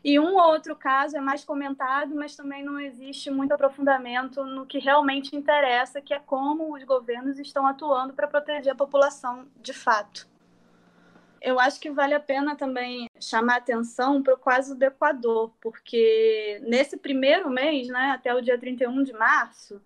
e 0.03 0.19
um 0.19 0.35
ou 0.35 0.51
outro 0.51 0.75
caso 0.75 1.17
é 1.17 1.21
mais 1.21 1.43
comentado, 1.43 2.13
mas 2.13 2.35
também 2.35 2.63
não 2.63 2.79
existe 2.79 3.31
muito 3.31 3.53
aprofundamento 3.53 4.43
no 4.43 4.65
que 4.65 4.77
realmente 4.77 5.35
interessa, 5.35 6.01
que 6.01 6.13
é 6.13 6.19
como 6.19 6.75
os 6.75 6.83
governos 6.83 7.39
estão 7.39 7.65
atuando 7.65 8.13
para 8.13 8.27
proteger 8.27 8.73
a 8.73 8.75
população 8.75 9.47
de 9.59 9.73
fato. 9.73 10.27
Eu 11.41 11.59
acho 11.59 11.79
que 11.79 11.91
vale 11.91 12.13
a 12.13 12.19
pena 12.19 12.55
também 12.55 13.09
chamar 13.19 13.57
atenção 13.57 14.21
para 14.21 14.33
o 14.33 14.37
caso 14.37 14.75
do 14.75 14.83
Equador, 14.83 15.51
porque 15.61 16.61
nesse 16.63 16.97
primeiro 16.97 17.49
mês, 17.49 17.87
né, 17.87 18.11
até 18.11 18.33
o 18.33 18.41
dia 18.41 18.57
31 18.57 19.03
de 19.03 19.13
março, 19.13 19.81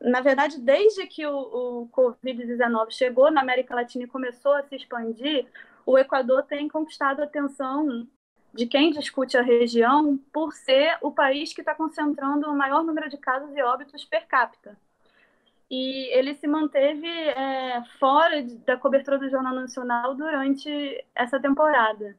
na 0.00 0.20
verdade, 0.20 0.60
desde 0.60 1.06
que 1.06 1.26
o, 1.26 1.36
o 1.82 1.88
Covid-19 1.88 2.90
chegou 2.90 3.30
na 3.30 3.40
América 3.40 3.74
Latina 3.74 4.04
e 4.04 4.08
começou 4.08 4.52
a 4.52 4.62
se 4.62 4.76
expandir, 4.76 5.46
o 5.86 5.98
Equador 5.98 6.42
tem 6.42 6.68
conquistado 6.68 7.20
a 7.20 7.24
atenção 7.24 8.06
de 8.52 8.66
quem 8.66 8.90
discute 8.90 9.36
a 9.36 9.42
região 9.42 10.16
por 10.32 10.52
ser 10.52 10.96
o 11.00 11.10
país 11.10 11.52
que 11.52 11.60
está 11.60 11.74
concentrando 11.74 12.48
o 12.48 12.56
maior 12.56 12.84
número 12.84 13.08
de 13.08 13.16
casos 13.16 13.54
e 13.54 13.62
óbitos 13.62 14.04
per 14.04 14.26
capita 14.26 14.76
e 15.74 16.08
ele 16.16 16.34
se 16.36 16.46
manteve 16.46 17.06
é, 17.06 17.82
fora 17.98 18.42
da 18.64 18.76
cobertura 18.76 19.18
do 19.18 19.28
Jornal 19.28 19.54
Nacional 19.54 20.14
durante 20.14 20.70
essa 21.14 21.40
temporada. 21.40 22.16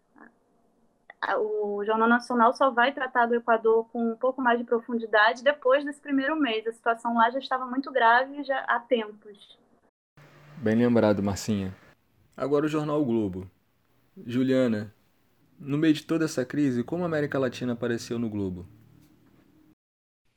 O 1.40 1.84
Jornal 1.86 2.10
Nacional 2.10 2.54
só 2.54 2.70
vai 2.70 2.94
tratar 2.94 3.26
do 3.26 3.36
Equador 3.36 3.88
com 3.92 4.12
um 4.12 4.16
pouco 4.16 4.42
mais 4.42 4.60
de 4.60 4.66
profundidade 4.66 5.44
depois 5.44 5.86
desse 5.86 6.02
primeiro 6.02 6.36
mês. 6.36 6.68
A 6.68 6.74
situação 6.74 7.16
lá 7.16 7.30
já 7.32 7.40
estava 7.40 7.66
muito 7.66 7.92
grave 7.92 8.44
já 8.44 8.60
há 8.68 8.80
tempos. 8.80 9.58
Bem 10.58 10.76
lembrado, 10.76 11.24
Marcinha. 11.24 11.74
Agora 12.36 12.66
o 12.66 12.70
Jornal 12.70 13.02
o 13.02 13.06
Globo. 13.06 13.50
Juliana, 14.26 14.94
no 15.58 15.78
meio 15.78 15.94
de 15.94 16.06
toda 16.06 16.26
essa 16.26 16.46
crise, 16.46 16.84
como 16.84 17.04
a 17.04 17.08
América 17.08 17.40
Latina 17.40 17.74
apareceu 17.74 18.20
no 18.20 18.30
Globo? 18.30 18.68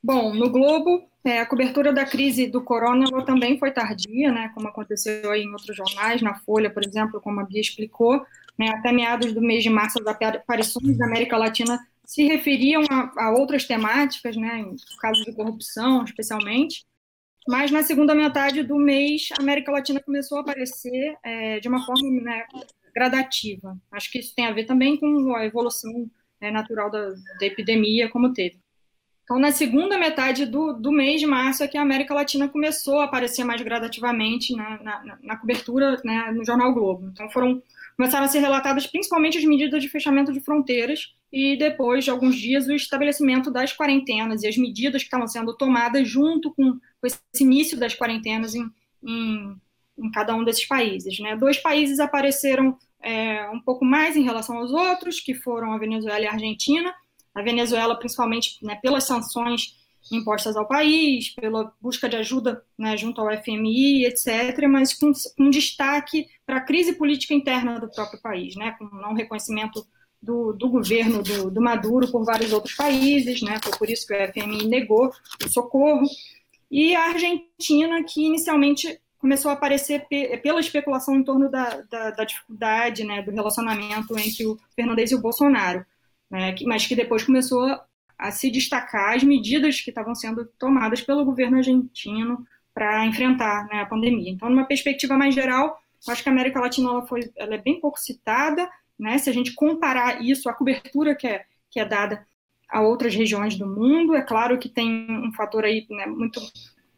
Bom, 0.01 0.33
no 0.33 0.49
Globo, 0.49 1.09
é, 1.23 1.39
a 1.39 1.45
cobertura 1.45 1.91
da 1.91 2.05
crise 2.05 2.47
do 2.47 2.63
corona 2.63 3.05
também 3.25 3.59
foi 3.59 3.71
tardia, 3.71 4.31
né, 4.31 4.49
como 4.55 4.67
aconteceu 4.69 5.33
em 5.35 5.51
outros 5.51 5.75
jornais, 5.75 6.21
na 6.21 6.35
Folha, 6.39 6.69
por 6.69 6.85
exemplo, 6.85 7.19
como 7.19 7.39
a 7.41 7.43
Bia 7.43 7.59
explicou. 7.59 8.25
Né, 8.57 8.69
até 8.69 8.91
meados 8.91 9.33
do 9.33 9.41
mês 9.41 9.63
de 9.63 9.69
março, 9.69 9.99
as 9.99 10.07
aparições 10.07 10.97
da 10.97 11.05
América 11.05 11.37
Latina 11.37 11.79
se 12.05 12.23
referiam 12.23 12.81
a, 12.89 13.27
a 13.27 13.31
outras 13.31 13.65
temáticas, 13.65 14.35
né, 14.35 14.59
em 14.59 14.75
casos 14.99 15.23
de 15.25 15.33
corrupção, 15.33 16.03
especialmente. 16.03 16.85
Mas 17.47 17.71
na 17.71 17.83
segunda 17.83 18.15
metade 18.15 18.63
do 18.63 18.77
mês, 18.77 19.29
a 19.37 19.41
América 19.41 19.71
Latina 19.71 20.01
começou 20.01 20.37
a 20.37 20.41
aparecer 20.41 21.17
é, 21.23 21.59
de 21.59 21.67
uma 21.67 21.85
forma 21.85 22.09
né, 22.21 22.45
gradativa. 22.93 23.77
Acho 23.91 24.11
que 24.11 24.19
isso 24.19 24.33
tem 24.35 24.45
a 24.45 24.51
ver 24.51 24.65
também 24.65 24.97
com 24.97 25.35
a 25.35 25.45
evolução 25.45 26.09
é, 26.41 26.51
natural 26.51 26.89
da, 26.89 27.09
da 27.39 27.45
epidemia, 27.45 28.09
como 28.09 28.33
teve. 28.33 28.59
Então, 29.29 29.37
na 29.37 29.51
segunda 29.51 29.95
metade 29.95 30.43
do, 30.47 30.73
do 30.73 30.91
mês 30.91 31.19
de 31.21 31.27
março 31.27 31.63
é 31.63 31.67
que 31.67 31.77
a 31.77 31.83
América 31.83 32.15
Latina 32.15 32.49
começou 32.49 32.99
a 32.99 33.03
aparecer 33.03 33.43
mais 33.43 33.61
gradativamente 33.61 34.55
na, 34.55 34.81
na, 34.81 35.19
na 35.21 35.37
cobertura 35.37 36.01
né, 36.03 36.31
no 36.31 36.43
Jornal 36.43 36.73
Globo. 36.73 37.07
Então, 37.13 37.29
foram 37.29 37.61
começaram 37.95 38.25
a 38.25 38.27
ser 38.27 38.39
relatadas 38.39 38.87
principalmente 38.87 39.37
as 39.37 39.43
medidas 39.43 39.83
de 39.83 39.87
fechamento 39.87 40.33
de 40.33 40.39
fronteiras 40.39 41.13
e 41.31 41.55
depois 41.57 42.05
de 42.05 42.09
alguns 42.09 42.37
dias 42.37 42.65
o 42.65 42.73
estabelecimento 42.73 43.51
das 43.51 43.71
quarentenas 43.71 44.41
e 44.41 44.47
as 44.47 44.57
medidas 44.57 45.03
que 45.03 45.07
estavam 45.07 45.27
sendo 45.27 45.55
tomadas 45.55 46.07
junto 46.07 46.51
com, 46.55 46.79
esse 47.03 47.43
início 47.43 47.77
das 47.77 47.93
quarentenas 47.93 48.55
em, 48.55 48.67
em, 49.03 49.55
em, 49.99 50.09
cada 50.11 50.35
um 50.35 50.43
desses 50.43 50.65
países. 50.65 51.19
Né? 51.19 51.35
Dois 51.35 51.59
países 51.59 51.99
apareceram 51.99 52.75
é, 52.99 53.47
um 53.51 53.59
pouco 53.59 53.85
mais 53.85 54.15
em 54.15 54.23
relação 54.23 54.57
aos 54.57 54.71
outros, 54.71 55.19
que 55.19 55.35
foram 55.35 55.71
a 55.71 55.77
Venezuela 55.77 56.21
e 56.21 56.27
a 56.27 56.31
Argentina, 56.31 56.91
a 57.33 57.41
Venezuela, 57.41 57.97
principalmente 57.97 58.57
né, 58.63 58.75
pelas 58.81 59.05
sanções 59.05 59.77
impostas 60.11 60.55
ao 60.55 60.67
país, 60.67 61.29
pela 61.29 61.71
busca 61.79 62.09
de 62.09 62.15
ajuda 62.15 62.63
né, 62.77 62.97
junto 62.97 63.21
ao 63.21 63.31
FMI, 63.43 64.05
etc., 64.05 64.67
mas 64.67 64.93
com, 64.93 65.11
com 65.37 65.49
destaque 65.49 66.27
para 66.45 66.57
a 66.57 66.61
crise 66.61 66.93
política 66.93 67.33
interna 67.33 67.79
do 67.79 67.89
próprio 67.89 68.21
país, 68.21 68.55
né, 68.55 68.75
com 68.77 68.85
não 68.85 69.13
reconhecimento 69.13 69.85
do, 70.21 70.53
do 70.53 70.69
governo 70.69 71.21
do, 71.21 71.49
do, 71.49 71.61
Maduro 71.61 72.11
por 72.11 72.25
vários 72.25 72.51
outros 72.51 72.75
países, 72.75 73.41
né, 73.41 73.59
foi 73.61 73.71
por 73.77 73.89
isso 73.89 74.07
que 74.07 74.13
o 74.13 74.33
FMI 74.33 74.65
negou 74.65 75.11
o 75.43 75.49
socorro, 75.49 76.07
e 76.71 76.95
a 76.95 77.09
Argentina, 77.09 78.03
que 78.03 78.25
inicialmente 78.25 78.99
começou 79.17 79.51
a 79.51 79.53
aparecer 79.53 80.07
pela 80.41 80.59
especulação 80.59 81.15
em 81.15 81.23
torno 81.23 81.49
da, 81.49 81.81
da, 81.89 82.11
da 82.11 82.23
dificuldade 82.23 83.03
né, 83.03 83.21
do 83.21 83.31
relacionamento 83.31 84.17
entre 84.17 84.45
o 84.45 84.57
Fernandes 84.75 85.11
e 85.11 85.15
o 85.15 85.21
Bolsonaro 85.21 85.85
né, 86.29 86.55
mas 86.65 86.85
que 86.85 86.95
depois 86.95 87.23
começou 87.23 87.79
a 88.17 88.31
se 88.31 88.51
destacar 88.51 89.15
as 89.15 89.23
medidas 89.23 89.79
que 89.79 89.89
estavam 89.89 90.13
sendo 90.13 90.45
tomadas 90.59 91.01
pelo 91.01 91.23
governo 91.23 91.57
argentino 91.57 92.45
para 92.73 93.05
enfrentar 93.05 93.65
né, 93.67 93.81
a 93.81 93.85
pandemia. 93.85 94.31
Então, 94.31 94.49
numa 94.49 94.65
perspectiva 94.65 95.17
mais 95.17 95.33
geral, 95.33 95.81
acho 96.07 96.21
que 96.21 96.29
a 96.29 96.31
América 96.31 96.59
Latina 96.59 96.89
ela 96.89 97.07
foi, 97.07 97.31
ela 97.35 97.55
é 97.55 97.57
bem 97.57 97.79
pouco 97.79 97.99
citada, 97.99 98.69
né? 98.97 99.17
Se 99.17 99.29
a 99.29 99.33
gente 99.33 99.53
comparar 99.53 100.21
isso, 100.21 100.49
a 100.49 100.53
cobertura 100.53 101.15
que 101.15 101.27
é, 101.27 101.45
que 101.69 101.79
é 101.79 101.85
dada 101.85 102.25
a 102.69 102.81
outras 102.81 103.15
regiões 103.15 103.55
do 103.55 103.65
mundo, 103.65 104.15
é 104.15 104.21
claro 104.21 104.57
que 104.59 104.69
tem 104.69 105.07
um 105.09 105.31
fator 105.33 105.63
aí 105.63 105.87
né, 105.89 106.05
muito, 106.05 106.39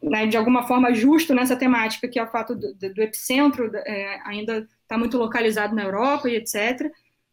né, 0.02 0.26
de 0.26 0.36
alguma 0.36 0.64
forma 0.64 0.92
justo 0.92 1.34
nessa 1.34 1.56
temática, 1.56 2.08
que 2.08 2.18
é 2.18 2.22
o 2.22 2.30
fato 2.30 2.54
do, 2.54 2.74
do 2.74 3.02
epicentro 3.02 3.70
é, 3.74 4.20
ainda 4.24 4.68
está 4.82 4.98
muito 4.98 5.16
localizado 5.16 5.74
na 5.74 5.84
Europa 5.84 6.28
e 6.28 6.36
etc. 6.36 6.92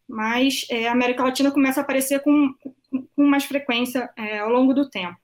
Mas 0.09 0.65
é, 0.69 0.87
a 0.87 0.91
América 0.91 1.23
Latina 1.23 1.51
começa 1.51 1.79
a 1.79 1.83
aparecer 1.83 2.21
com, 2.21 2.53
com 3.15 3.23
mais 3.23 3.45
frequência 3.45 4.09
é, 4.17 4.39
ao 4.39 4.49
longo 4.49 4.73
do 4.73 4.89
tempo. 4.89 5.15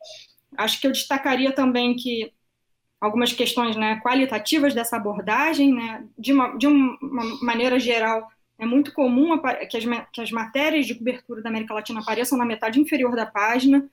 Acho 0.55 0.79
que 0.79 0.85
eu 0.85 0.91
destacaria 0.91 1.51
também 1.51 1.95
que 1.95 2.31
algumas 3.01 3.33
questões 3.33 3.75
né, 3.75 3.99
qualitativas 4.03 4.73
dessa 4.73 4.95
abordagem, 4.95 5.73
né, 5.73 6.05
de, 6.17 6.33
uma, 6.33 6.55
de 6.57 6.67
uma 6.67 6.97
maneira 7.41 7.79
geral, 7.79 8.29
é 8.57 8.65
muito 8.65 8.93
comum 8.93 9.37
que 9.69 9.77
as, 9.77 9.83
que 10.13 10.21
as 10.21 10.31
matérias 10.31 10.85
de 10.85 10.95
cobertura 10.95 11.41
da 11.41 11.49
América 11.49 11.73
Latina 11.73 11.99
apareçam 11.99 12.37
na 12.37 12.45
metade 12.45 12.79
inferior 12.79 13.15
da 13.15 13.25
página, 13.25 13.89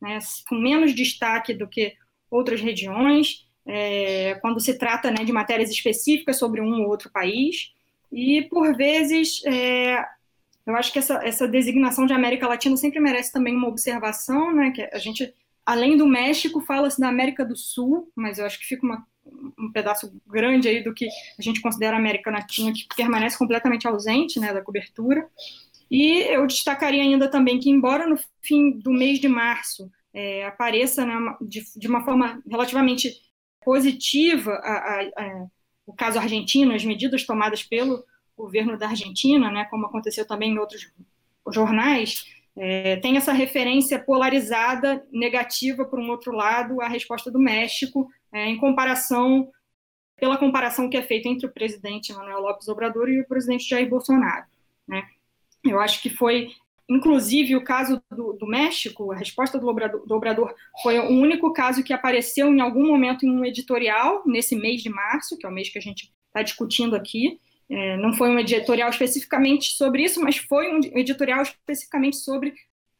né, 0.00 0.18
com 0.48 0.56
menos 0.56 0.94
destaque 0.94 1.54
do 1.54 1.68
que 1.68 1.94
outras 2.30 2.60
regiões, 2.60 3.46
é, 3.66 4.34
quando 4.40 4.60
se 4.60 4.78
trata 4.78 5.10
né, 5.10 5.24
de 5.24 5.32
matérias 5.32 5.70
específicas 5.70 6.38
sobre 6.38 6.60
um 6.60 6.82
ou 6.82 6.88
outro 6.88 7.10
país. 7.10 7.72
E, 8.10 8.42
por 8.42 8.74
vezes, 8.74 9.44
é, 9.44 10.04
eu 10.66 10.76
acho 10.76 10.92
que 10.92 10.98
essa, 10.98 11.20
essa 11.24 11.48
designação 11.48 12.06
de 12.06 12.12
América 12.12 12.46
Latina 12.46 12.76
sempre 12.76 13.00
merece 13.00 13.32
também 13.32 13.56
uma 13.56 13.68
observação, 13.68 14.54
né, 14.54 14.70
que 14.70 14.82
a 14.82 14.98
gente 14.98 15.34
além 15.64 15.96
do 15.96 16.06
México, 16.06 16.60
fala-se 16.60 17.00
da 17.00 17.08
América 17.08 17.44
do 17.44 17.56
Sul, 17.56 18.10
mas 18.16 18.38
eu 18.38 18.46
acho 18.46 18.58
que 18.58 18.66
fica 18.66 18.84
uma, 18.84 19.06
um 19.58 19.70
pedaço 19.72 20.12
grande 20.26 20.68
aí 20.68 20.82
do 20.82 20.92
que 20.92 21.08
a 21.38 21.42
gente 21.42 21.60
considera 21.60 21.96
América 21.96 22.30
Latina, 22.30 22.72
que 22.72 22.86
permanece 22.96 23.38
completamente 23.38 23.86
ausente 23.86 24.40
né, 24.40 24.52
da 24.52 24.62
cobertura. 24.62 25.28
E 25.90 26.22
eu 26.22 26.46
destacaria 26.46 27.02
ainda 27.02 27.28
também 27.28 27.58
que, 27.58 27.70
embora 27.70 28.06
no 28.06 28.18
fim 28.42 28.78
do 28.78 28.90
mês 28.90 29.20
de 29.20 29.28
março 29.28 29.90
é, 30.12 30.44
apareça 30.46 31.04
né, 31.04 31.14
de, 31.40 31.62
de, 31.76 31.88
uma 31.88 32.04
forma 32.04 32.42
relativamente 32.48 33.12
positiva 33.62 34.52
a, 34.52 34.72
a, 34.72 35.00
a, 35.02 35.46
o 35.86 35.92
caso 35.92 36.18
argentino, 36.18 36.74
as 36.74 36.84
medidas 36.84 37.24
tomadas 37.24 37.62
pelo 37.62 38.04
governo 38.40 38.78
da 38.78 38.88
Argentina, 38.88 39.50
né, 39.50 39.64
como 39.66 39.86
aconteceu 39.86 40.26
também 40.26 40.52
em 40.52 40.58
outros 40.58 40.90
jornais, 41.52 42.24
é, 42.56 42.96
tem 42.96 43.16
essa 43.16 43.32
referência 43.32 43.98
polarizada, 43.98 45.06
negativa, 45.12 45.84
por 45.84 45.98
um 45.98 46.10
outro 46.10 46.32
lado, 46.32 46.80
a 46.80 46.88
resposta 46.88 47.30
do 47.30 47.38
México, 47.38 48.10
é, 48.32 48.46
em 48.46 48.56
comparação, 48.56 49.50
pela 50.16 50.36
comparação 50.36 50.88
que 50.88 50.96
é 50.96 51.02
feita 51.02 51.28
entre 51.28 51.46
o 51.46 51.52
presidente 51.52 52.12
Manuel 52.12 52.40
Lopes 52.40 52.68
Obrador 52.68 53.08
e 53.08 53.20
o 53.20 53.26
presidente 53.26 53.68
Jair 53.68 53.88
Bolsonaro. 53.88 54.44
Né? 54.86 55.02
Eu 55.64 55.80
acho 55.80 56.02
que 56.02 56.10
foi, 56.10 56.50
inclusive, 56.88 57.56
o 57.56 57.64
caso 57.64 58.02
do, 58.10 58.32
do 58.32 58.46
México, 58.46 59.12
a 59.12 59.16
resposta 59.16 59.58
do 59.58 59.68
Obrador, 59.68 60.06
do 60.06 60.14
Obrador, 60.14 60.54
foi 60.82 60.98
o 60.98 61.08
único 61.08 61.52
caso 61.52 61.82
que 61.82 61.92
apareceu 61.92 62.48
em 62.48 62.60
algum 62.60 62.86
momento 62.86 63.24
em 63.24 63.30
um 63.30 63.44
editorial, 63.44 64.22
nesse 64.26 64.56
mês 64.56 64.82
de 64.82 64.90
março, 64.90 65.38
que 65.38 65.46
é 65.46 65.48
o 65.48 65.52
mês 65.52 65.68
que 65.68 65.78
a 65.78 65.82
gente 65.82 66.12
está 66.26 66.42
discutindo 66.42 66.96
aqui, 66.96 67.38
é, 67.70 67.96
não 67.96 68.12
foi 68.12 68.28
um 68.30 68.38
editorial 68.38 68.90
especificamente 68.90 69.72
sobre 69.76 70.02
isso, 70.02 70.20
mas 70.20 70.36
foi 70.36 70.74
um 70.74 70.80
editorial 70.98 71.42
especificamente 71.42 72.16
sobre 72.16 72.52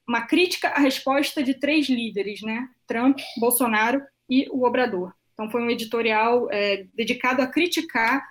uma 0.06 0.22
crítica 0.22 0.68
à 0.68 0.78
resposta 0.78 1.42
de 1.42 1.54
três 1.54 1.88
líderes, 1.88 2.40
né? 2.42 2.68
Trump, 2.86 3.18
Bolsonaro 3.38 4.00
e 4.28 4.48
o 4.50 4.64
Obrador. 4.64 5.12
Então 5.32 5.50
foi 5.50 5.62
um 5.62 5.70
editorial 5.70 6.48
é, 6.52 6.86
dedicado 6.94 7.42
a 7.42 7.46
criticar 7.46 8.24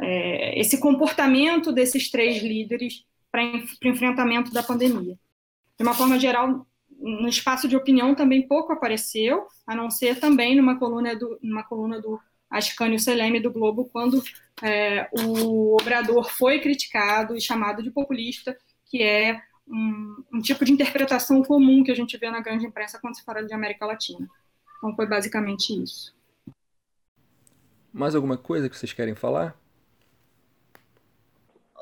é, 0.00 0.58
esse 0.58 0.80
comportamento 0.80 1.70
desses 1.70 2.10
três 2.10 2.42
líderes 2.42 3.04
para 3.30 3.42
o 3.42 3.88
enfrentamento 3.88 4.52
da 4.52 4.62
pandemia. 4.62 5.18
De 5.76 5.82
uma 5.82 5.94
forma 5.94 6.18
geral, 6.18 6.66
no 6.98 7.28
espaço 7.28 7.68
de 7.68 7.76
opinião 7.76 8.14
também 8.14 8.46
pouco 8.46 8.72
apareceu, 8.72 9.46
a 9.66 9.74
não 9.74 9.90
ser 9.90 10.18
também 10.18 10.56
numa 10.56 10.78
coluna 10.78 11.14
do, 11.14 11.38
numa 11.42 11.64
coluna 11.64 12.00
do 12.00 12.18
Ascânio 12.58 12.98
Seleme 13.00 13.40
do 13.40 13.52
Globo, 13.52 13.88
quando 13.92 14.22
é, 14.62 15.08
o 15.12 15.74
Obrador 15.74 16.30
foi 16.30 16.60
criticado 16.60 17.36
e 17.36 17.40
chamado 17.40 17.82
de 17.82 17.90
populista, 17.90 18.56
que 18.86 19.02
é 19.02 19.42
um, 19.66 20.24
um, 20.34 20.40
tipo 20.40 20.64
de 20.64 20.72
interpretação 20.72 21.42
comum 21.42 21.82
que 21.82 21.90
a 21.90 21.96
gente 21.96 22.16
vê 22.16 22.30
na 22.30 22.40
grande 22.40 22.64
imprensa 22.64 22.98
quando 23.00 23.16
se 23.16 23.24
fala 23.24 23.44
de 23.44 23.52
América 23.52 23.84
Latina. 23.84 24.28
Então 24.78 24.94
foi 24.94 25.06
basicamente 25.06 25.70
isso. 25.70 26.14
Mais 27.92 28.14
alguma 28.14 28.36
coisa 28.36 28.68
que 28.68 28.76
vocês 28.76 28.92
querem 28.92 29.14
falar? 29.14 29.56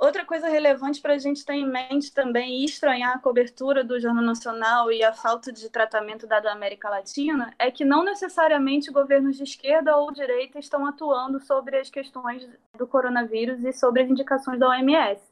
Outra 0.00 0.24
coisa 0.24 0.48
relevante 0.48 1.00
para 1.00 1.14
a 1.14 1.18
gente 1.18 1.44
ter 1.44 1.54
em 1.54 1.66
mente 1.66 2.12
também 2.12 2.60
e 2.60 2.64
estranhar 2.64 3.14
a 3.14 3.18
cobertura 3.18 3.84
do 3.84 4.00
Jornal 4.00 4.24
Nacional 4.24 4.90
e 4.90 5.04
a 5.04 5.12
falta 5.12 5.52
de 5.52 5.68
tratamento 5.68 6.26
dado 6.26 6.48
à 6.48 6.52
América 6.52 6.88
Latina 6.88 7.54
é 7.58 7.70
que 7.70 7.84
não 7.84 8.02
necessariamente 8.02 8.90
governos 8.90 9.36
de 9.36 9.44
esquerda 9.44 9.96
ou 9.96 10.10
direita 10.10 10.58
estão 10.58 10.86
atuando 10.86 11.38
sobre 11.40 11.78
as 11.78 11.88
questões 11.88 12.48
do 12.76 12.86
coronavírus 12.86 13.62
e 13.62 13.72
sobre 13.72 14.02
as 14.02 14.10
indicações 14.10 14.58
da 14.58 14.68
OMS. 14.68 15.22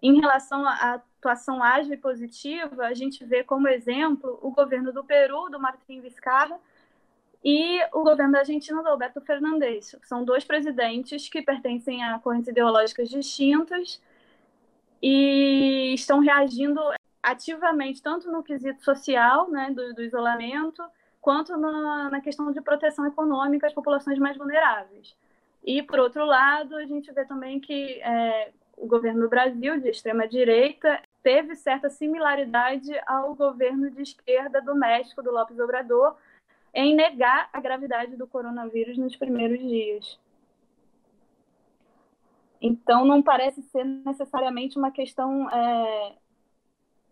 Em 0.00 0.20
relação 0.20 0.64
à 0.64 0.94
atuação 0.94 1.62
ágil 1.62 1.92
e 1.92 1.96
positiva, 1.96 2.86
a 2.86 2.94
gente 2.94 3.24
vê 3.24 3.42
como 3.42 3.68
exemplo 3.68 4.38
o 4.40 4.50
governo 4.50 4.92
do 4.92 5.04
Peru, 5.04 5.50
do 5.50 5.58
Martim 5.58 6.00
Vizcarra, 6.00 6.58
e 7.44 7.80
o 7.92 8.02
governo 8.02 8.32
da 8.32 8.40
Argentina 8.40 8.82
do 8.82 8.88
Alberto 8.88 9.20
Fernandes. 9.20 9.94
São 10.02 10.24
dois 10.24 10.44
presidentes 10.44 11.28
que 11.28 11.42
pertencem 11.42 12.02
a 12.02 12.18
correntes 12.18 12.48
ideológicas 12.48 13.08
distintas 13.08 14.00
e 15.02 15.94
estão 15.94 16.20
reagindo 16.20 16.80
ativamente, 17.22 18.02
tanto 18.02 18.30
no 18.30 18.42
quesito 18.42 18.82
social, 18.82 19.50
né, 19.50 19.70
do, 19.70 19.94
do 19.94 20.02
isolamento, 20.02 20.82
quanto 21.20 21.56
na, 21.56 22.10
na, 22.10 22.20
questão 22.20 22.50
de 22.50 22.60
proteção 22.60 23.06
econômica 23.06 23.66
às 23.66 23.74
populações 23.74 24.18
mais 24.18 24.36
vulneráveis. 24.36 25.16
E, 25.64 25.82
por 25.82 25.98
outro 25.98 26.24
lado, 26.24 26.76
a 26.76 26.86
gente 26.86 27.12
vê 27.12 27.24
também 27.24 27.60
que 27.60 28.00
é, 28.00 28.50
o 28.76 28.86
governo 28.86 29.20
do 29.20 29.28
Brasil, 29.28 29.78
de 29.80 29.88
extrema-direita, 29.88 31.00
teve 31.22 31.54
certa 31.54 31.90
similaridade 31.90 32.92
ao 33.06 33.34
governo 33.34 33.90
de 33.90 34.02
esquerda 34.02 34.62
do 34.62 34.74
México, 34.74 35.22
do 35.22 35.32
López 35.32 35.58
Obrador, 35.58 36.16
em 36.74 36.94
negar 36.94 37.48
a 37.52 37.60
gravidade 37.60 38.16
do 38.16 38.26
coronavírus 38.26 38.96
nos 38.98 39.16
primeiros 39.16 39.58
dias. 39.58 40.18
Então, 42.60 43.04
não 43.04 43.22
parece 43.22 43.62
ser 43.62 43.84
necessariamente 43.84 44.78
uma 44.78 44.90
questão 44.90 45.48
é, 45.50 46.12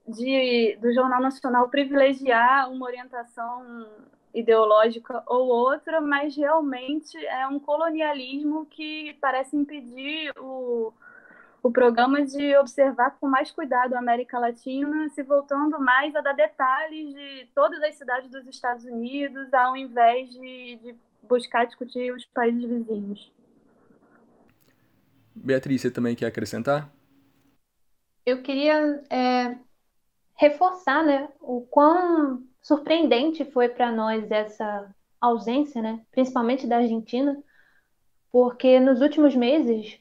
de, 0.09 0.77
do 0.81 0.93
Jornal 0.93 1.21
Nacional 1.21 1.69
privilegiar 1.69 2.71
uma 2.71 2.87
orientação 2.87 3.87
ideológica 4.35 5.23
ou 5.27 5.47
outra, 5.47 6.01
mas 6.01 6.37
realmente 6.37 7.17
é 7.27 7.47
um 7.47 7.59
colonialismo 7.59 8.67
que 8.67 9.17
parece 9.21 9.57
impedir 9.57 10.33
o, 10.39 10.93
o 11.67 11.73
programa 11.73 12.25
de 12.25 12.57
observar 12.59 13.19
com 13.19 13.27
mais 13.27 13.51
cuidado 13.51 13.95
a 13.95 13.99
América 13.99 14.39
Latina, 14.39 15.09
se 15.09 15.23
voltando 15.25 15.81
mais 15.81 16.15
a 16.15 16.21
dar 16.21 16.33
detalhes 16.33 17.13
de 17.13 17.49
todas 17.53 17.83
as 17.83 17.97
cidades 17.97 18.31
dos 18.31 18.47
Estados 18.47 18.85
Unidos, 18.85 19.53
ao 19.53 19.77
invés 19.77 20.31
de, 20.31 20.77
de 20.77 20.95
buscar 21.25 21.67
discutir 21.67 22.13
os 22.13 22.25
países 22.27 22.63
vizinhos. 22.63 23.33
Beatriz, 25.35 25.83
você 25.83 25.91
também 25.91 26.15
quer 26.15 26.27
acrescentar? 26.27 26.89
Eu 28.25 28.43
queria 28.43 29.03
é, 29.11 29.59
reforçar 30.37 31.05
né, 31.05 31.29
o 31.41 31.63
quão 31.63 32.45
surpreendente 32.63 33.45
foi 33.45 33.69
para 33.69 33.91
nós 33.91 34.31
essa 34.31 34.89
ausência, 35.21 35.83
né, 35.83 36.01
principalmente 36.13 36.65
da 36.65 36.77
Argentina, 36.77 37.37
porque 38.31 38.79
nos 38.79 39.01
últimos 39.01 39.35
meses 39.35 39.99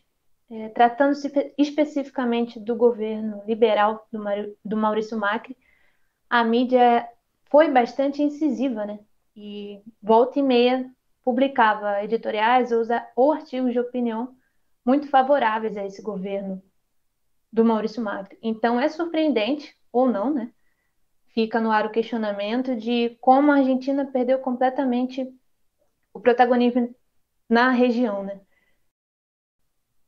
é, 0.50 0.70
Tratando-se 0.70 1.54
especificamente 1.58 2.60
do 2.60 2.76
governo 2.76 3.44
liberal 3.46 4.08
do, 4.12 4.20
do 4.64 4.78
Maurício 4.78 5.18
Macri, 5.18 5.58
a 6.30 6.44
mídia 6.44 7.08
foi 7.50 7.70
bastante 7.72 8.22
incisiva, 8.22 8.86
né? 8.86 9.00
E 9.36 9.82
volta 10.02 10.40
e 10.40 10.44
meia 10.44 10.90
publicava 11.24 12.04
editoriais 12.04 12.72
ou, 12.72 12.84
ou 13.16 13.32
artigos 13.34 13.74
de 13.74 13.80
opinião 13.80 14.36
muito 14.86 15.10
favoráveis 15.10 15.76
a 15.76 15.86
esse 15.86 16.02
governo 16.02 16.62
do 17.52 17.66
Maurício 17.66 18.04
Macri. 18.04 18.38
Então 18.42 18.80
é 18.80 18.88
surpreendente, 18.88 19.76
ou 19.92 20.08
não, 20.08 20.32
né? 20.32 20.52
Fica 21.34 21.60
no 21.60 21.72
ar 21.72 21.86
o 21.86 21.92
questionamento 21.92 22.76
de 22.76 23.18
como 23.20 23.52
a 23.52 23.58
Argentina 23.58 24.06
perdeu 24.06 24.40
completamente 24.40 25.28
o 26.14 26.20
protagonismo 26.20 26.94
na 27.50 27.72
região, 27.72 28.24
né? 28.24 28.40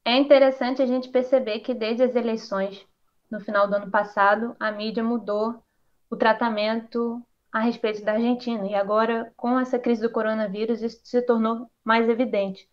É 0.07 0.15
interessante 0.15 0.81
a 0.81 0.85
gente 0.85 1.09
perceber 1.09 1.59
que 1.59 1.73
desde 1.73 2.01
as 2.01 2.15
eleições 2.15 2.87
no 3.29 3.41
final 3.41 3.67
do 3.67 3.75
ano 3.75 3.91
passado, 3.91 4.55
a 4.57 4.71
mídia 4.71 5.03
mudou 5.03 5.61
o 6.09 6.15
tratamento 6.15 7.21
a 7.51 7.59
respeito 7.59 8.05
da 8.05 8.13
Argentina. 8.13 8.65
E 8.65 8.73
agora, 8.73 9.33
com 9.35 9.59
essa 9.59 9.77
crise 9.77 10.01
do 10.01 10.09
coronavírus, 10.09 10.81
isso 10.81 11.01
se 11.03 11.21
tornou 11.23 11.69
mais 11.83 12.07
evidente. 12.07 12.69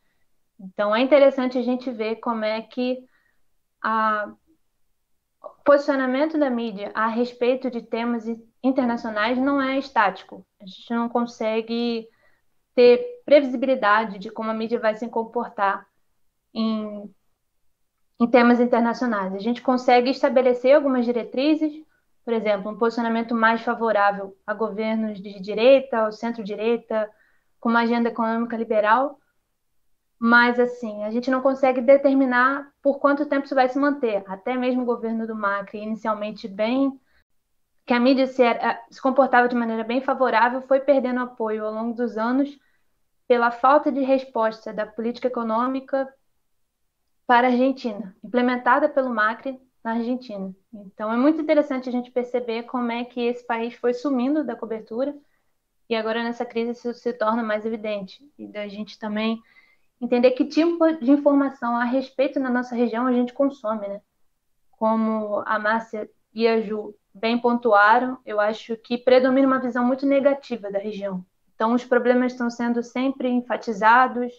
Então, 0.61 0.94
é 0.94 1.01
interessante 1.01 1.59
a 1.59 1.62
gente 1.62 1.90
ver 1.90 2.20
como 2.20 2.44
é 2.44 2.62
que 2.62 3.05
o 5.42 5.64
posicionamento 5.64 6.38
da 6.38 6.49
mídia 6.49 6.92
a 6.94 7.09
respeito 7.09 7.68
de 7.68 7.83
temas 7.83 8.27
internacionais 8.62 9.37
não 9.38 9.61
é 9.61 9.77
estático. 9.77 10.47
A 10.61 10.66
gente 10.66 10.94
não 10.94 11.09
consegue 11.09 12.09
ter 12.77 13.23
previsibilidade 13.25 14.20
de 14.20 14.31
como 14.31 14.51
a 14.51 14.55
mídia 14.55 14.79
vai 14.79 14.94
se 14.94 15.09
comportar 15.09 15.85
em, 16.55 17.12
em 18.20 18.27
temas 18.27 18.61
internacionais. 18.61 19.35
A 19.35 19.38
gente 19.38 19.62
consegue 19.62 20.11
estabelecer 20.11 20.74
algumas 20.74 21.05
diretrizes, 21.05 21.72
por 22.24 22.33
exemplo, 22.33 22.70
um 22.70 22.79
posicionamento 22.79 23.35
mais 23.35 23.62
favorável 23.62 24.37
a 24.46 24.55
governos 24.55 25.20
de 25.20 25.40
direita, 25.40 25.98
ao 25.98 26.12
centro-direita, 26.12 27.11
com 27.61 27.68
uma 27.68 27.81
agenda 27.81 28.09
econômica 28.09 28.57
liberal, 28.57 29.18
mas 30.18 30.59
assim, 30.59 31.05
a 31.05 31.11
gente 31.11 31.31
não 31.31 31.42
consegue 31.42 31.81
determinar 31.81 32.70
por 32.83 32.98
quanto 32.98 33.27
tempo 33.27 33.44
isso 33.44 33.55
vai 33.55 33.68
se 33.68 33.79
manter. 33.79 34.24
Até 34.27 34.55
mesmo 34.55 34.83
o 34.83 34.87
governo 34.87 35.27
do 35.27 35.35
Macri, 35.35 35.81
inicialmente 35.81 36.48
bem 36.48 36.98
que 37.85 37.92
a 37.92 38.00
mídia 38.00 38.27
se, 38.27 38.42
era, 38.42 38.83
se 38.90 39.00
comportava 39.03 39.48
de 39.48 39.55
maneira 39.55 39.85
bem 39.85 40.00
favorável, 40.00 40.62
foi 40.62 40.81
perdendo 40.81 41.20
apoio 41.20 41.66
ao 41.66 41.72
longo 41.72 41.94
dos 41.94 42.16
anos 42.16 42.59
pela 43.29 43.50
falta 43.50 43.92
de 43.92 44.00
resposta 44.00 44.72
da 44.72 44.87
política 44.87 45.29
econômica 45.29 46.11
para 47.27 47.49
a 47.49 47.51
Argentina, 47.51 48.15
implementada 48.23 48.89
pelo 48.89 49.11
Macri 49.11 49.61
na 49.83 49.93
Argentina. 49.93 50.55
Então 50.73 51.13
é 51.13 51.17
muito 51.17 51.41
interessante 51.41 51.89
a 51.89 51.93
gente 51.93 52.11
perceber 52.11 52.65
como 52.65 52.91
é 52.91 53.05
que 53.05 53.21
esse 53.21 53.47
país 53.47 53.75
foi 53.75 53.95
sumindo 53.95 54.45
da 54.45 54.57
cobertura 54.57 55.15
e 55.89 55.95
agora 55.95 56.23
nessa 56.23 56.45
crise 56.45 56.73
isso 56.73 56.93
se 56.95 57.13
torna 57.13 57.43
mais 57.43 57.65
evidente. 57.65 58.23
E 58.39 58.47
da 58.47 58.67
gente 58.69 58.99
também 58.99 59.41
entender 60.01 60.33
que 60.33 60.45
tipo 60.45 60.93
de 60.99 61.11
informação 61.11 61.77
a 61.77 61.85
respeito 61.85 62.41
na 62.41 62.51
nossa 62.51 62.75
região 62.75 63.07
a 63.07 63.13
gente 63.13 63.33
consome, 63.33 63.89
né? 63.89 64.01
Como 64.73 65.43
a 65.47 65.59
Márcia 65.59 66.11
e 66.33 66.49
a 66.49 66.61
Ju 66.61 66.95
bem 67.15 67.39
pontuaram, 67.39 68.19
eu 68.27 68.41
acho 68.41 68.77
que 68.77 68.99
predomina 68.99 69.47
uma 69.47 69.61
visão 69.61 69.85
muito 69.85 70.05
negativa 70.05 70.71
da 70.71 70.79
região. 70.79 71.25
Então, 71.55 71.73
os 71.73 71.85
problemas 71.85 72.33
estão 72.33 72.51
sendo 72.51 72.83
sempre 72.83 73.29
enfatizados, 73.29 74.33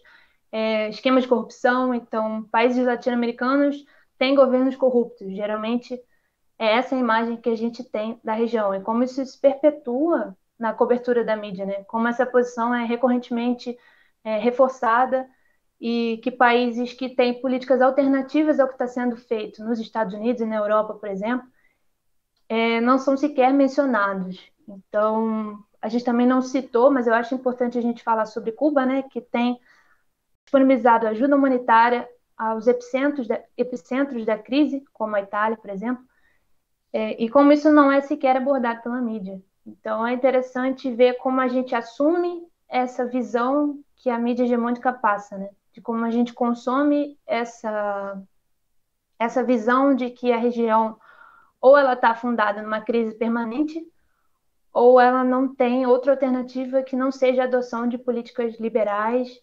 é, 0.56 0.88
esquemas 0.88 1.24
de 1.24 1.30
corrupção. 1.30 1.94
Então, 1.94 2.44
países 2.44 2.86
latino-americanos 2.86 3.86
têm 4.18 4.34
governos 4.34 4.74
corruptos. 4.78 5.36
Geralmente, 5.36 6.02
é 6.58 6.78
essa 6.78 6.96
a 6.96 6.98
imagem 6.98 7.36
que 7.36 7.50
a 7.50 7.58
gente 7.58 7.84
tem 7.84 8.18
da 8.24 8.32
região. 8.32 8.74
E 8.74 8.80
como 8.80 9.04
isso 9.04 9.24
se 9.26 9.38
perpetua 9.38 10.34
na 10.58 10.74
cobertura 10.74 11.26
da 11.26 11.36
mídia, 11.36 11.66
né? 11.66 11.84
Como 11.84 12.08
essa 12.08 12.26
posição 12.26 12.74
é 12.74 12.86
recorrentemente 12.86 13.78
é, 14.24 14.38
reforçada 14.38 15.28
e 15.80 16.22
que 16.24 16.32
países 16.32 16.94
que 16.94 17.10
têm 17.10 17.42
políticas 17.42 17.82
alternativas 17.82 18.58
ao 18.58 18.68
que 18.70 18.76
está 18.76 18.88
sendo 18.88 19.18
feito 19.18 19.62
nos 19.62 19.78
Estados 19.78 20.14
Unidos 20.14 20.42
e 20.42 20.46
na 20.46 20.56
Europa, 20.56 20.94
por 20.94 21.10
exemplo, 21.10 21.46
é, 22.48 22.80
não 22.80 22.98
são 22.98 23.18
sequer 23.18 23.54
mencionados. 23.54 24.42
Então, 24.66 25.60
a 25.82 25.90
gente 25.90 26.06
também 26.06 26.26
não 26.26 26.42
citou, 26.42 26.90
mas 26.90 27.08
eu 27.08 27.14
acho 27.14 27.36
importante 27.36 27.78
a 27.78 27.82
gente 27.82 28.02
falar 28.02 28.26
sobre 28.26 28.54
Cuba, 28.54 28.86
né, 28.86 29.04
que 29.04 29.20
tem 29.20 29.60
disponibilizado 30.46 31.08
ajuda 31.08 31.36
humanitária 31.36 32.08
aos 32.38 32.68
epicentros 32.68 33.28
da, 33.28 33.42
epicentros 33.58 34.26
da 34.26 34.38
crise, 34.38 34.84
como 34.94 35.16
a 35.16 35.22
Itália, 35.22 35.58
por 35.58 35.70
exemplo, 35.70 36.04
é, 36.94 37.22
e 37.22 37.30
como 37.30 37.52
isso 37.52 37.72
não 37.72 37.92
é 37.92 38.02
sequer 38.02 38.38
abordado 38.38 38.82
pela 38.82 39.02
mídia. 39.02 39.42
Então, 39.66 40.06
é 40.06 40.14
interessante 40.14 40.92
ver 40.92 41.16
como 41.16 41.42
a 41.42 41.48
gente 41.48 41.74
assume 41.74 42.46
essa 42.70 43.06
visão 43.06 43.80
que 43.96 44.10
a 44.10 44.20
mídia 44.20 44.44
hegemônica 44.44 44.94
passa, 44.94 45.38
né? 45.38 45.50
De 45.74 45.82
como 45.82 46.06
a 46.06 46.12
gente 46.12 46.34
consome 46.34 47.18
essa, 47.26 48.22
essa 49.18 49.44
visão 49.44 49.96
de 49.96 50.10
que 50.10 50.32
a 50.32 50.38
região 50.38 50.98
ou 51.60 51.78
ela 51.78 51.94
está 51.94 52.10
afundada 52.12 52.62
numa 52.62 52.82
crise 52.82 53.16
permanente, 53.16 53.84
ou 54.72 55.00
ela 55.00 55.24
não 55.24 55.54
tem 55.56 55.88
outra 55.88 56.12
alternativa 56.12 56.84
que 56.84 56.96
não 56.96 57.12
seja 57.12 57.42
a 57.42 57.46
adoção 57.46 57.88
de 57.88 57.98
políticas 57.98 58.60
liberais 58.60 59.42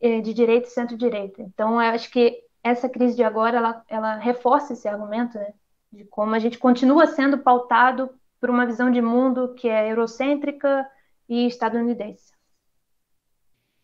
de 0.00 0.32
direita 0.32 0.68
e 0.68 0.70
centro-direita. 0.70 1.42
Então, 1.42 1.72
eu 1.72 1.90
acho 1.90 2.10
que 2.10 2.42
essa 2.62 2.88
crise 2.88 3.16
de 3.16 3.22
agora, 3.22 3.56
ela, 3.56 3.84
ela 3.88 4.16
reforça 4.16 4.72
esse 4.72 4.88
argumento, 4.88 5.38
né, 5.38 5.52
de 5.92 6.04
como 6.04 6.34
a 6.34 6.38
gente 6.38 6.58
continua 6.58 7.06
sendo 7.06 7.38
pautado 7.38 8.10
por 8.40 8.50
uma 8.50 8.66
visão 8.66 8.90
de 8.90 9.00
mundo 9.00 9.54
que 9.54 9.68
é 9.68 9.90
eurocêntrica 9.90 10.86
e 11.28 11.46
estadunidense. 11.46 12.32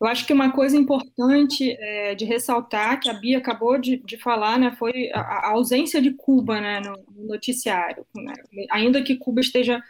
Eu 0.00 0.08
acho 0.08 0.26
que 0.26 0.32
uma 0.32 0.52
coisa 0.52 0.76
importante 0.76 1.70
é, 1.80 2.14
de 2.14 2.24
ressaltar, 2.24 3.00
que 3.00 3.08
a 3.08 3.14
Bia 3.14 3.38
acabou 3.38 3.78
de, 3.78 3.96
de 3.96 4.18
falar, 4.18 4.58
né, 4.58 4.74
foi 4.78 5.10
a, 5.14 5.20
a, 5.20 5.50
ausência 5.52 6.00
de 6.02 6.12
Cuba 6.12 6.60
né, 6.60 6.80
no, 6.80 6.92
no 7.16 7.28
noticiário. 7.28 8.06
Né? 8.14 8.34
Ainda 8.70 9.02
que 9.02 9.16
Cuba 9.16 9.40
esteja 9.40 9.82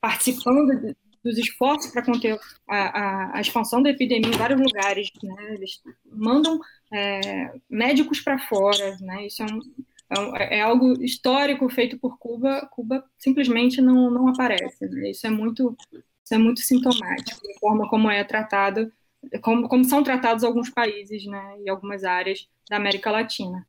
participando 0.00 0.94
dos 1.22 1.38
esforços 1.38 1.92
para 1.92 2.04
conter 2.04 2.38
a, 2.68 2.76
a, 2.76 3.36
a, 3.38 3.40
expansão 3.40 3.82
da 3.82 3.90
epidemia 3.90 4.30
em 4.30 4.36
vários 4.36 4.60
lugares, 4.60 5.10
né? 5.22 5.54
eles 5.54 5.80
mandam 6.04 6.58
é, 6.92 7.52
médicos 7.70 8.20
para 8.20 8.38
fora, 8.38 8.96
né? 9.00 9.26
isso 9.26 9.42
é, 9.42 9.46
um, 9.46 10.36
é, 10.36 10.58
é, 10.58 10.60
algo 10.60 11.02
histórico 11.02 11.68
feito 11.68 11.98
por 11.98 12.18
Cuba, 12.18 12.68
Cuba 12.70 13.04
simplesmente 13.18 13.80
não, 13.80 14.10
não 14.10 14.28
aparece. 14.28 14.86
Né? 14.88 15.10
Isso 15.10 15.26
é 15.26 15.30
muito 15.30 15.76
isso 16.24 16.34
é 16.34 16.38
muito 16.38 16.60
sintomático 16.60 17.40
da 17.42 17.58
forma 17.58 17.88
como 17.88 18.08
é 18.08 18.22
tratado 18.22 18.92
como, 19.40 19.68
como 19.68 19.84
são 19.84 20.02
tratados 20.02 20.44
alguns 20.44 20.70
países 20.70 21.24
né, 21.26 21.56
e 21.64 21.68
algumas 21.68 22.04
áreas 22.04 22.48
da 22.68 22.76
América 22.76 23.10
Latina. 23.10 23.66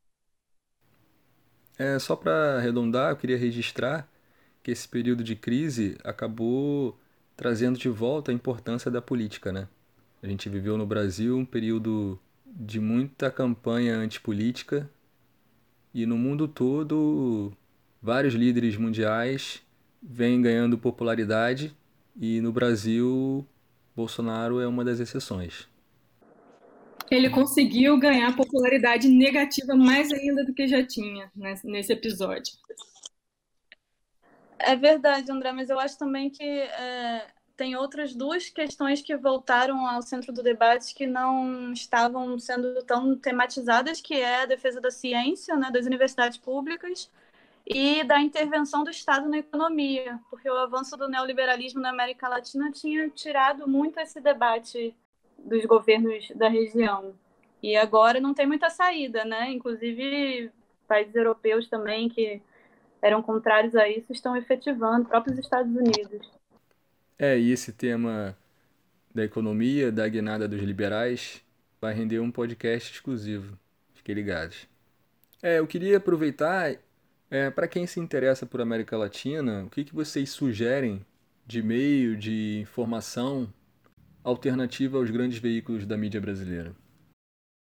É, 1.77 1.97
só 1.99 2.15
para 2.15 2.57
arredondar, 2.57 3.11
eu 3.11 3.17
queria 3.17 3.37
registrar 3.37 4.07
que 4.61 4.71
esse 4.71 4.87
período 4.87 5.23
de 5.23 5.35
crise 5.35 5.97
acabou 6.03 6.97
trazendo 7.35 7.77
de 7.77 7.89
volta 7.89 8.31
a 8.31 8.33
importância 8.33 8.89
da 8.89 9.01
política, 9.01 9.51
né? 9.51 9.67
A 10.21 10.27
gente 10.27 10.47
viveu 10.49 10.77
no 10.77 10.85
Brasil 10.85 11.37
um 11.37 11.45
período 11.45 12.19
de 12.45 12.79
muita 12.79 13.31
campanha 13.31 13.95
antipolítica 13.95 14.89
e 15.93 16.05
no 16.05 16.17
mundo 16.17 16.47
todo 16.47 17.51
vários 18.01 18.33
líderes 18.33 18.77
mundiais 18.77 19.61
vêm 20.01 20.41
ganhando 20.41 20.77
popularidade 20.77 21.75
e 22.19 22.39
no 22.41 22.51
Brasil 22.51 23.45
Bolsonaro 23.95 24.59
é 24.59 24.67
uma 24.67 24.83
das 24.83 24.99
exceções. 24.99 25.67
Ele 27.11 27.29
conseguiu 27.29 27.97
ganhar 27.99 28.35
popularidade 28.35 29.07
negativa 29.07 29.75
mais 29.75 30.11
ainda 30.11 30.43
do 30.43 30.53
que 30.53 30.67
já 30.67 30.83
tinha 30.85 31.31
nesse 31.63 31.93
episódio. 31.93 32.53
É 34.59 34.75
verdade, 34.75 35.31
André, 35.31 35.51
mas 35.51 35.69
eu 35.69 35.79
acho 35.79 35.97
também 35.97 36.29
que 36.29 36.43
é, 36.43 37.27
tem 37.55 37.75
outras 37.75 38.15
duas 38.15 38.49
questões 38.49 39.01
que 39.01 39.15
voltaram 39.15 39.87
ao 39.87 40.01
centro 40.01 40.33
do 40.33 40.41
debate 40.41 40.93
que 40.95 41.05
não 41.05 41.71
estavam 41.73 42.37
sendo 42.39 42.83
tão 42.83 43.15
tematizadas, 43.17 44.01
que 44.01 44.15
é 44.15 44.41
a 44.41 44.45
defesa 44.45 44.79
da 44.81 44.89
ciência, 44.91 45.55
né, 45.55 45.69
das 45.71 45.85
universidades 45.85 46.37
públicas, 46.37 47.09
e 47.65 48.03
da 48.03 48.19
intervenção 48.19 48.83
do 48.83 48.89
Estado 48.89 49.29
na 49.29 49.37
economia, 49.37 50.19
porque 50.29 50.49
o 50.49 50.57
avanço 50.57 50.97
do 50.97 51.07
neoliberalismo 51.07 51.81
na 51.81 51.89
América 51.89 52.27
Latina 52.27 52.71
tinha 52.71 53.09
tirado 53.09 53.67
muito 53.67 53.99
esse 53.99 54.19
debate 54.19 54.95
dos 55.37 55.63
governos 55.65 56.29
da 56.35 56.49
região. 56.49 57.13
E 57.61 57.77
agora 57.77 58.19
não 58.19 58.33
tem 58.33 58.45
muita 58.45 58.69
saída, 58.69 59.23
né? 59.23 59.49
Inclusive, 59.51 60.51
países 60.87 61.15
europeus 61.15 61.69
também 61.69 62.09
que 62.09 62.41
eram 63.03 63.21
contrários 63.21 63.75
a 63.75 63.87
isso 63.89 64.13
estão 64.13 64.35
efetivando, 64.37 65.09
próprios 65.09 65.37
Estados 65.37 65.75
Unidos. 65.75 66.31
É, 67.19 67.37
e 67.37 67.51
esse 67.51 67.73
tema 67.73 68.35
da 69.13 69.25
economia, 69.25 69.91
da 69.91 70.07
guinada 70.07 70.47
dos 70.47 70.61
liberais, 70.61 71.43
vai 71.81 71.93
render 71.93 72.19
um 72.19 72.31
podcast 72.31 72.93
exclusivo. 72.93 73.59
Fiquem 73.93 74.15
ligados. 74.15 74.67
É, 75.41 75.59
eu 75.59 75.67
queria 75.67 75.97
aproveitar 75.97 76.77
é, 77.29 77.49
para 77.51 77.67
quem 77.67 77.85
se 77.85 77.99
interessa 77.99 78.45
por 78.45 78.61
América 78.61 78.97
Latina, 78.97 79.65
o 79.65 79.69
que, 79.69 79.83
que 79.83 79.93
vocês 79.93 80.29
sugerem 80.29 81.05
de 81.45 81.61
meio 81.61 82.15
de 82.15 82.59
informação 82.61 83.53
alternativa 84.23 84.97
aos 84.97 85.11
grandes 85.11 85.39
veículos 85.39 85.85
da 85.85 85.97
mídia 85.97 86.21
brasileira? 86.21 86.73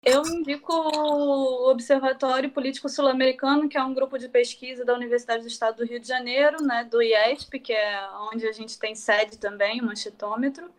Eu 0.05 0.21
indico 0.27 0.71
o 0.71 1.71
Observatório 1.71 2.51
Político 2.51 2.87
Sul-Americano, 2.87 3.67
que 3.67 3.75
é 3.75 3.83
um 3.83 3.91
grupo 3.91 4.19
de 4.19 4.29
pesquisa 4.29 4.85
da 4.85 4.93
Universidade 4.93 5.41
do 5.41 5.47
Estado 5.47 5.77
do 5.77 5.85
Rio 5.85 5.99
de 5.99 6.07
Janeiro, 6.07 6.63
né, 6.63 6.83
do 6.83 7.01
IESP, 7.01 7.59
que 7.59 7.73
é 7.73 8.07
onde 8.31 8.47
a 8.47 8.51
gente 8.51 8.77
tem 8.77 8.93
sede 8.93 9.39
também, 9.39 9.81
o 9.81 9.85
Manchetômetro, 9.85 10.69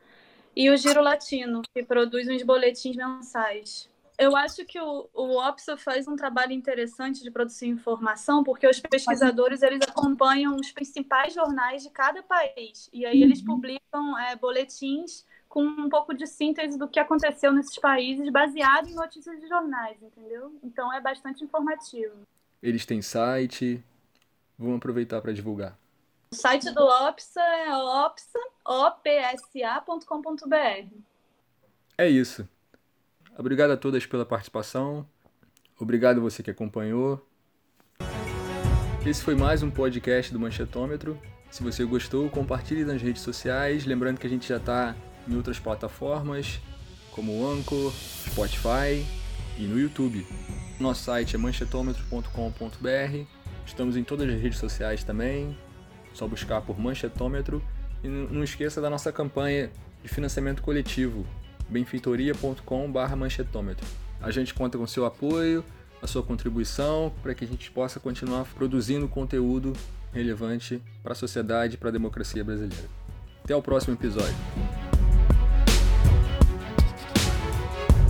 e 0.55 0.71
o 0.71 0.77
Giro 0.77 1.03
Latino, 1.03 1.63
que 1.75 1.83
produz 1.83 2.29
uns 2.29 2.45
boletins 2.45 2.95
mensais. 2.95 3.91
Eu 4.17 4.37
acho 4.37 4.65
que 4.65 4.81
o, 4.81 5.09
o 5.13 5.37
OPSA 5.41 5.77
faz 5.77 6.07
um 6.07 6.15
trabalho 6.15 6.53
interessante 6.53 7.21
de 7.21 7.31
produzir 7.31 7.67
informação, 7.67 8.45
porque 8.45 8.67
os 8.67 8.79
pesquisadores 8.79 9.61
eles 9.61 9.83
acompanham 9.83 10.55
os 10.55 10.71
principais 10.71 11.35
jornais 11.35 11.83
de 11.83 11.91
cada 11.91 12.23
país 12.23 12.89
e 12.93 13.05
aí 13.05 13.23
eles 13.23 13.41
uhum. 13.41 13.47
publicam 13.47 14.19
é, 14.19 14.37
boletins 14.37 15.27
com 15.57 15.63
um 15.63 15.89
pouco 15.89 16.13
de 16.13 16.27
síntese 16.27 16.79
do 16.79 16.87
que 16.87 17.01
aconteceu 17.01 17.51
nesses 17.51 17.79
países, 17.79 18.29
baseado 18.29 18.91
em 18.91 18.95
notícias 18.95 19.41
de 19.41 19.49
jornais, 19.49 19.97
entendeu? 20.03 20.55
Então 20.63 20.93
é 20.93 21.01
bastante 21.01 21.43
informativo. 21.43 22.13
Eles 22.63 22.85
têm 22.85 23.01
site, 23.01 23.83
vamos 24.59 24.77
aproveitar 24.77 25.23
para 25.23 25.33
divulgar. 25.33 25.79
O 26.31 26.37
site 26.37 26.71
do 26.71 26.83
OPSA 26.83 27.41
é 27.41 27.75
opsa, 27.75 28.39
opsa.com.br. 28.67 29.97
É 31.97 32.07
isso. 32.07 32.47
Obrigado 33.39 33.71
a 33.71 33.79
todas 33.79 34.05
pela 34.05 34.27
participação. 34.27 35.09
Obrigado 35.81 36.21
você 36.21 36.43
que 36.43 36.51
acompanhou. 36.51 37.27
Esse 39.07 39.25
foi 39.25 39.35
mais 39.35 39.63
um 39.63 39.71
podcast 39.71 40.31
do 40.35 40.39
Manchetômetro. 40.39 41.19
Se 41.51 41.63
você 41.63 41.83
gostou, 41.83 42.29
compartilhe 42.29 42.85
nas 42.85 43.01
redes 43.01 43.23
sociais. 43.23 43.87
Lembrando 43.87 44.21
que 44.21 44.27
a 44.27 44.31
gente 44.31 44.47
já 44.47 44.59
está 44.59 44.95
em 45.29 45.37
outras 45.37 45.59
plataformas, 45.59 46.61
como 47.13 47.41
o 47.41 47.51
Anchor, 47.51 47.93
Spotify 48.31 49.05
e 49.59 49.63
no 49.63 49.81
YouTube. 49.81 50.27
Nosso 50.79 51.05
site 51.05 51.37
é 51.37 51.39
manchetômetro.com.br. 51.39 53.25
Estamos 53.65 53.97
em 53.97 54.05
todas 54.05 54.29
as 54.29 54.39
redes 54.41 54.59
sociais 54.59 55.03
também. 55.03 55.57
Só 56.13 56.29
buscar 56.29 56.61
por 56.61 56.79
Manchetômetro. 56.79 57.63
E 58.05 58.09
não 58.09 58.45
esqueça 58.45 58.79
da 58.81 58.91
nossa 58.91 59.11
campanha 59.11 59.71
de 60.03 60.09
financiamento 60.09 60.63
coletivo, 60.63 61.27
benfeitoria.com/manchetômetro. 61.69 63.87
A 64.21 64.31
gente 64.31 64.55
conta 64.55 64.79
com 64.79 64.87
seu 64.87 65.05
apoio, 65.05 65.65
a 66.01 66.07
sua 66.07 66.23
contribuição 66.23 67.13
para 67.23 67.35
que 67.35 67.45
a 67.45 67.49
gente 67.49 67.69
possa 67.71 67.99
continuar 67.99 68.45
produzindo 68.55 69.09
conteúdo 69.09 69.73
relevante 70.13 70.81
para 71.03 71.13
a 71.13 71.17
sociedade 71.17 71.75
e 71.75 71.79
para 71.79 71.89
a 71.89 71.93
democracia 71.93 72.45
brasileira. 72.45 72.89
Até 73.43 73.57
o 73.57 73.63
próximo 73.63 73.95
episódio. 73.95 74.37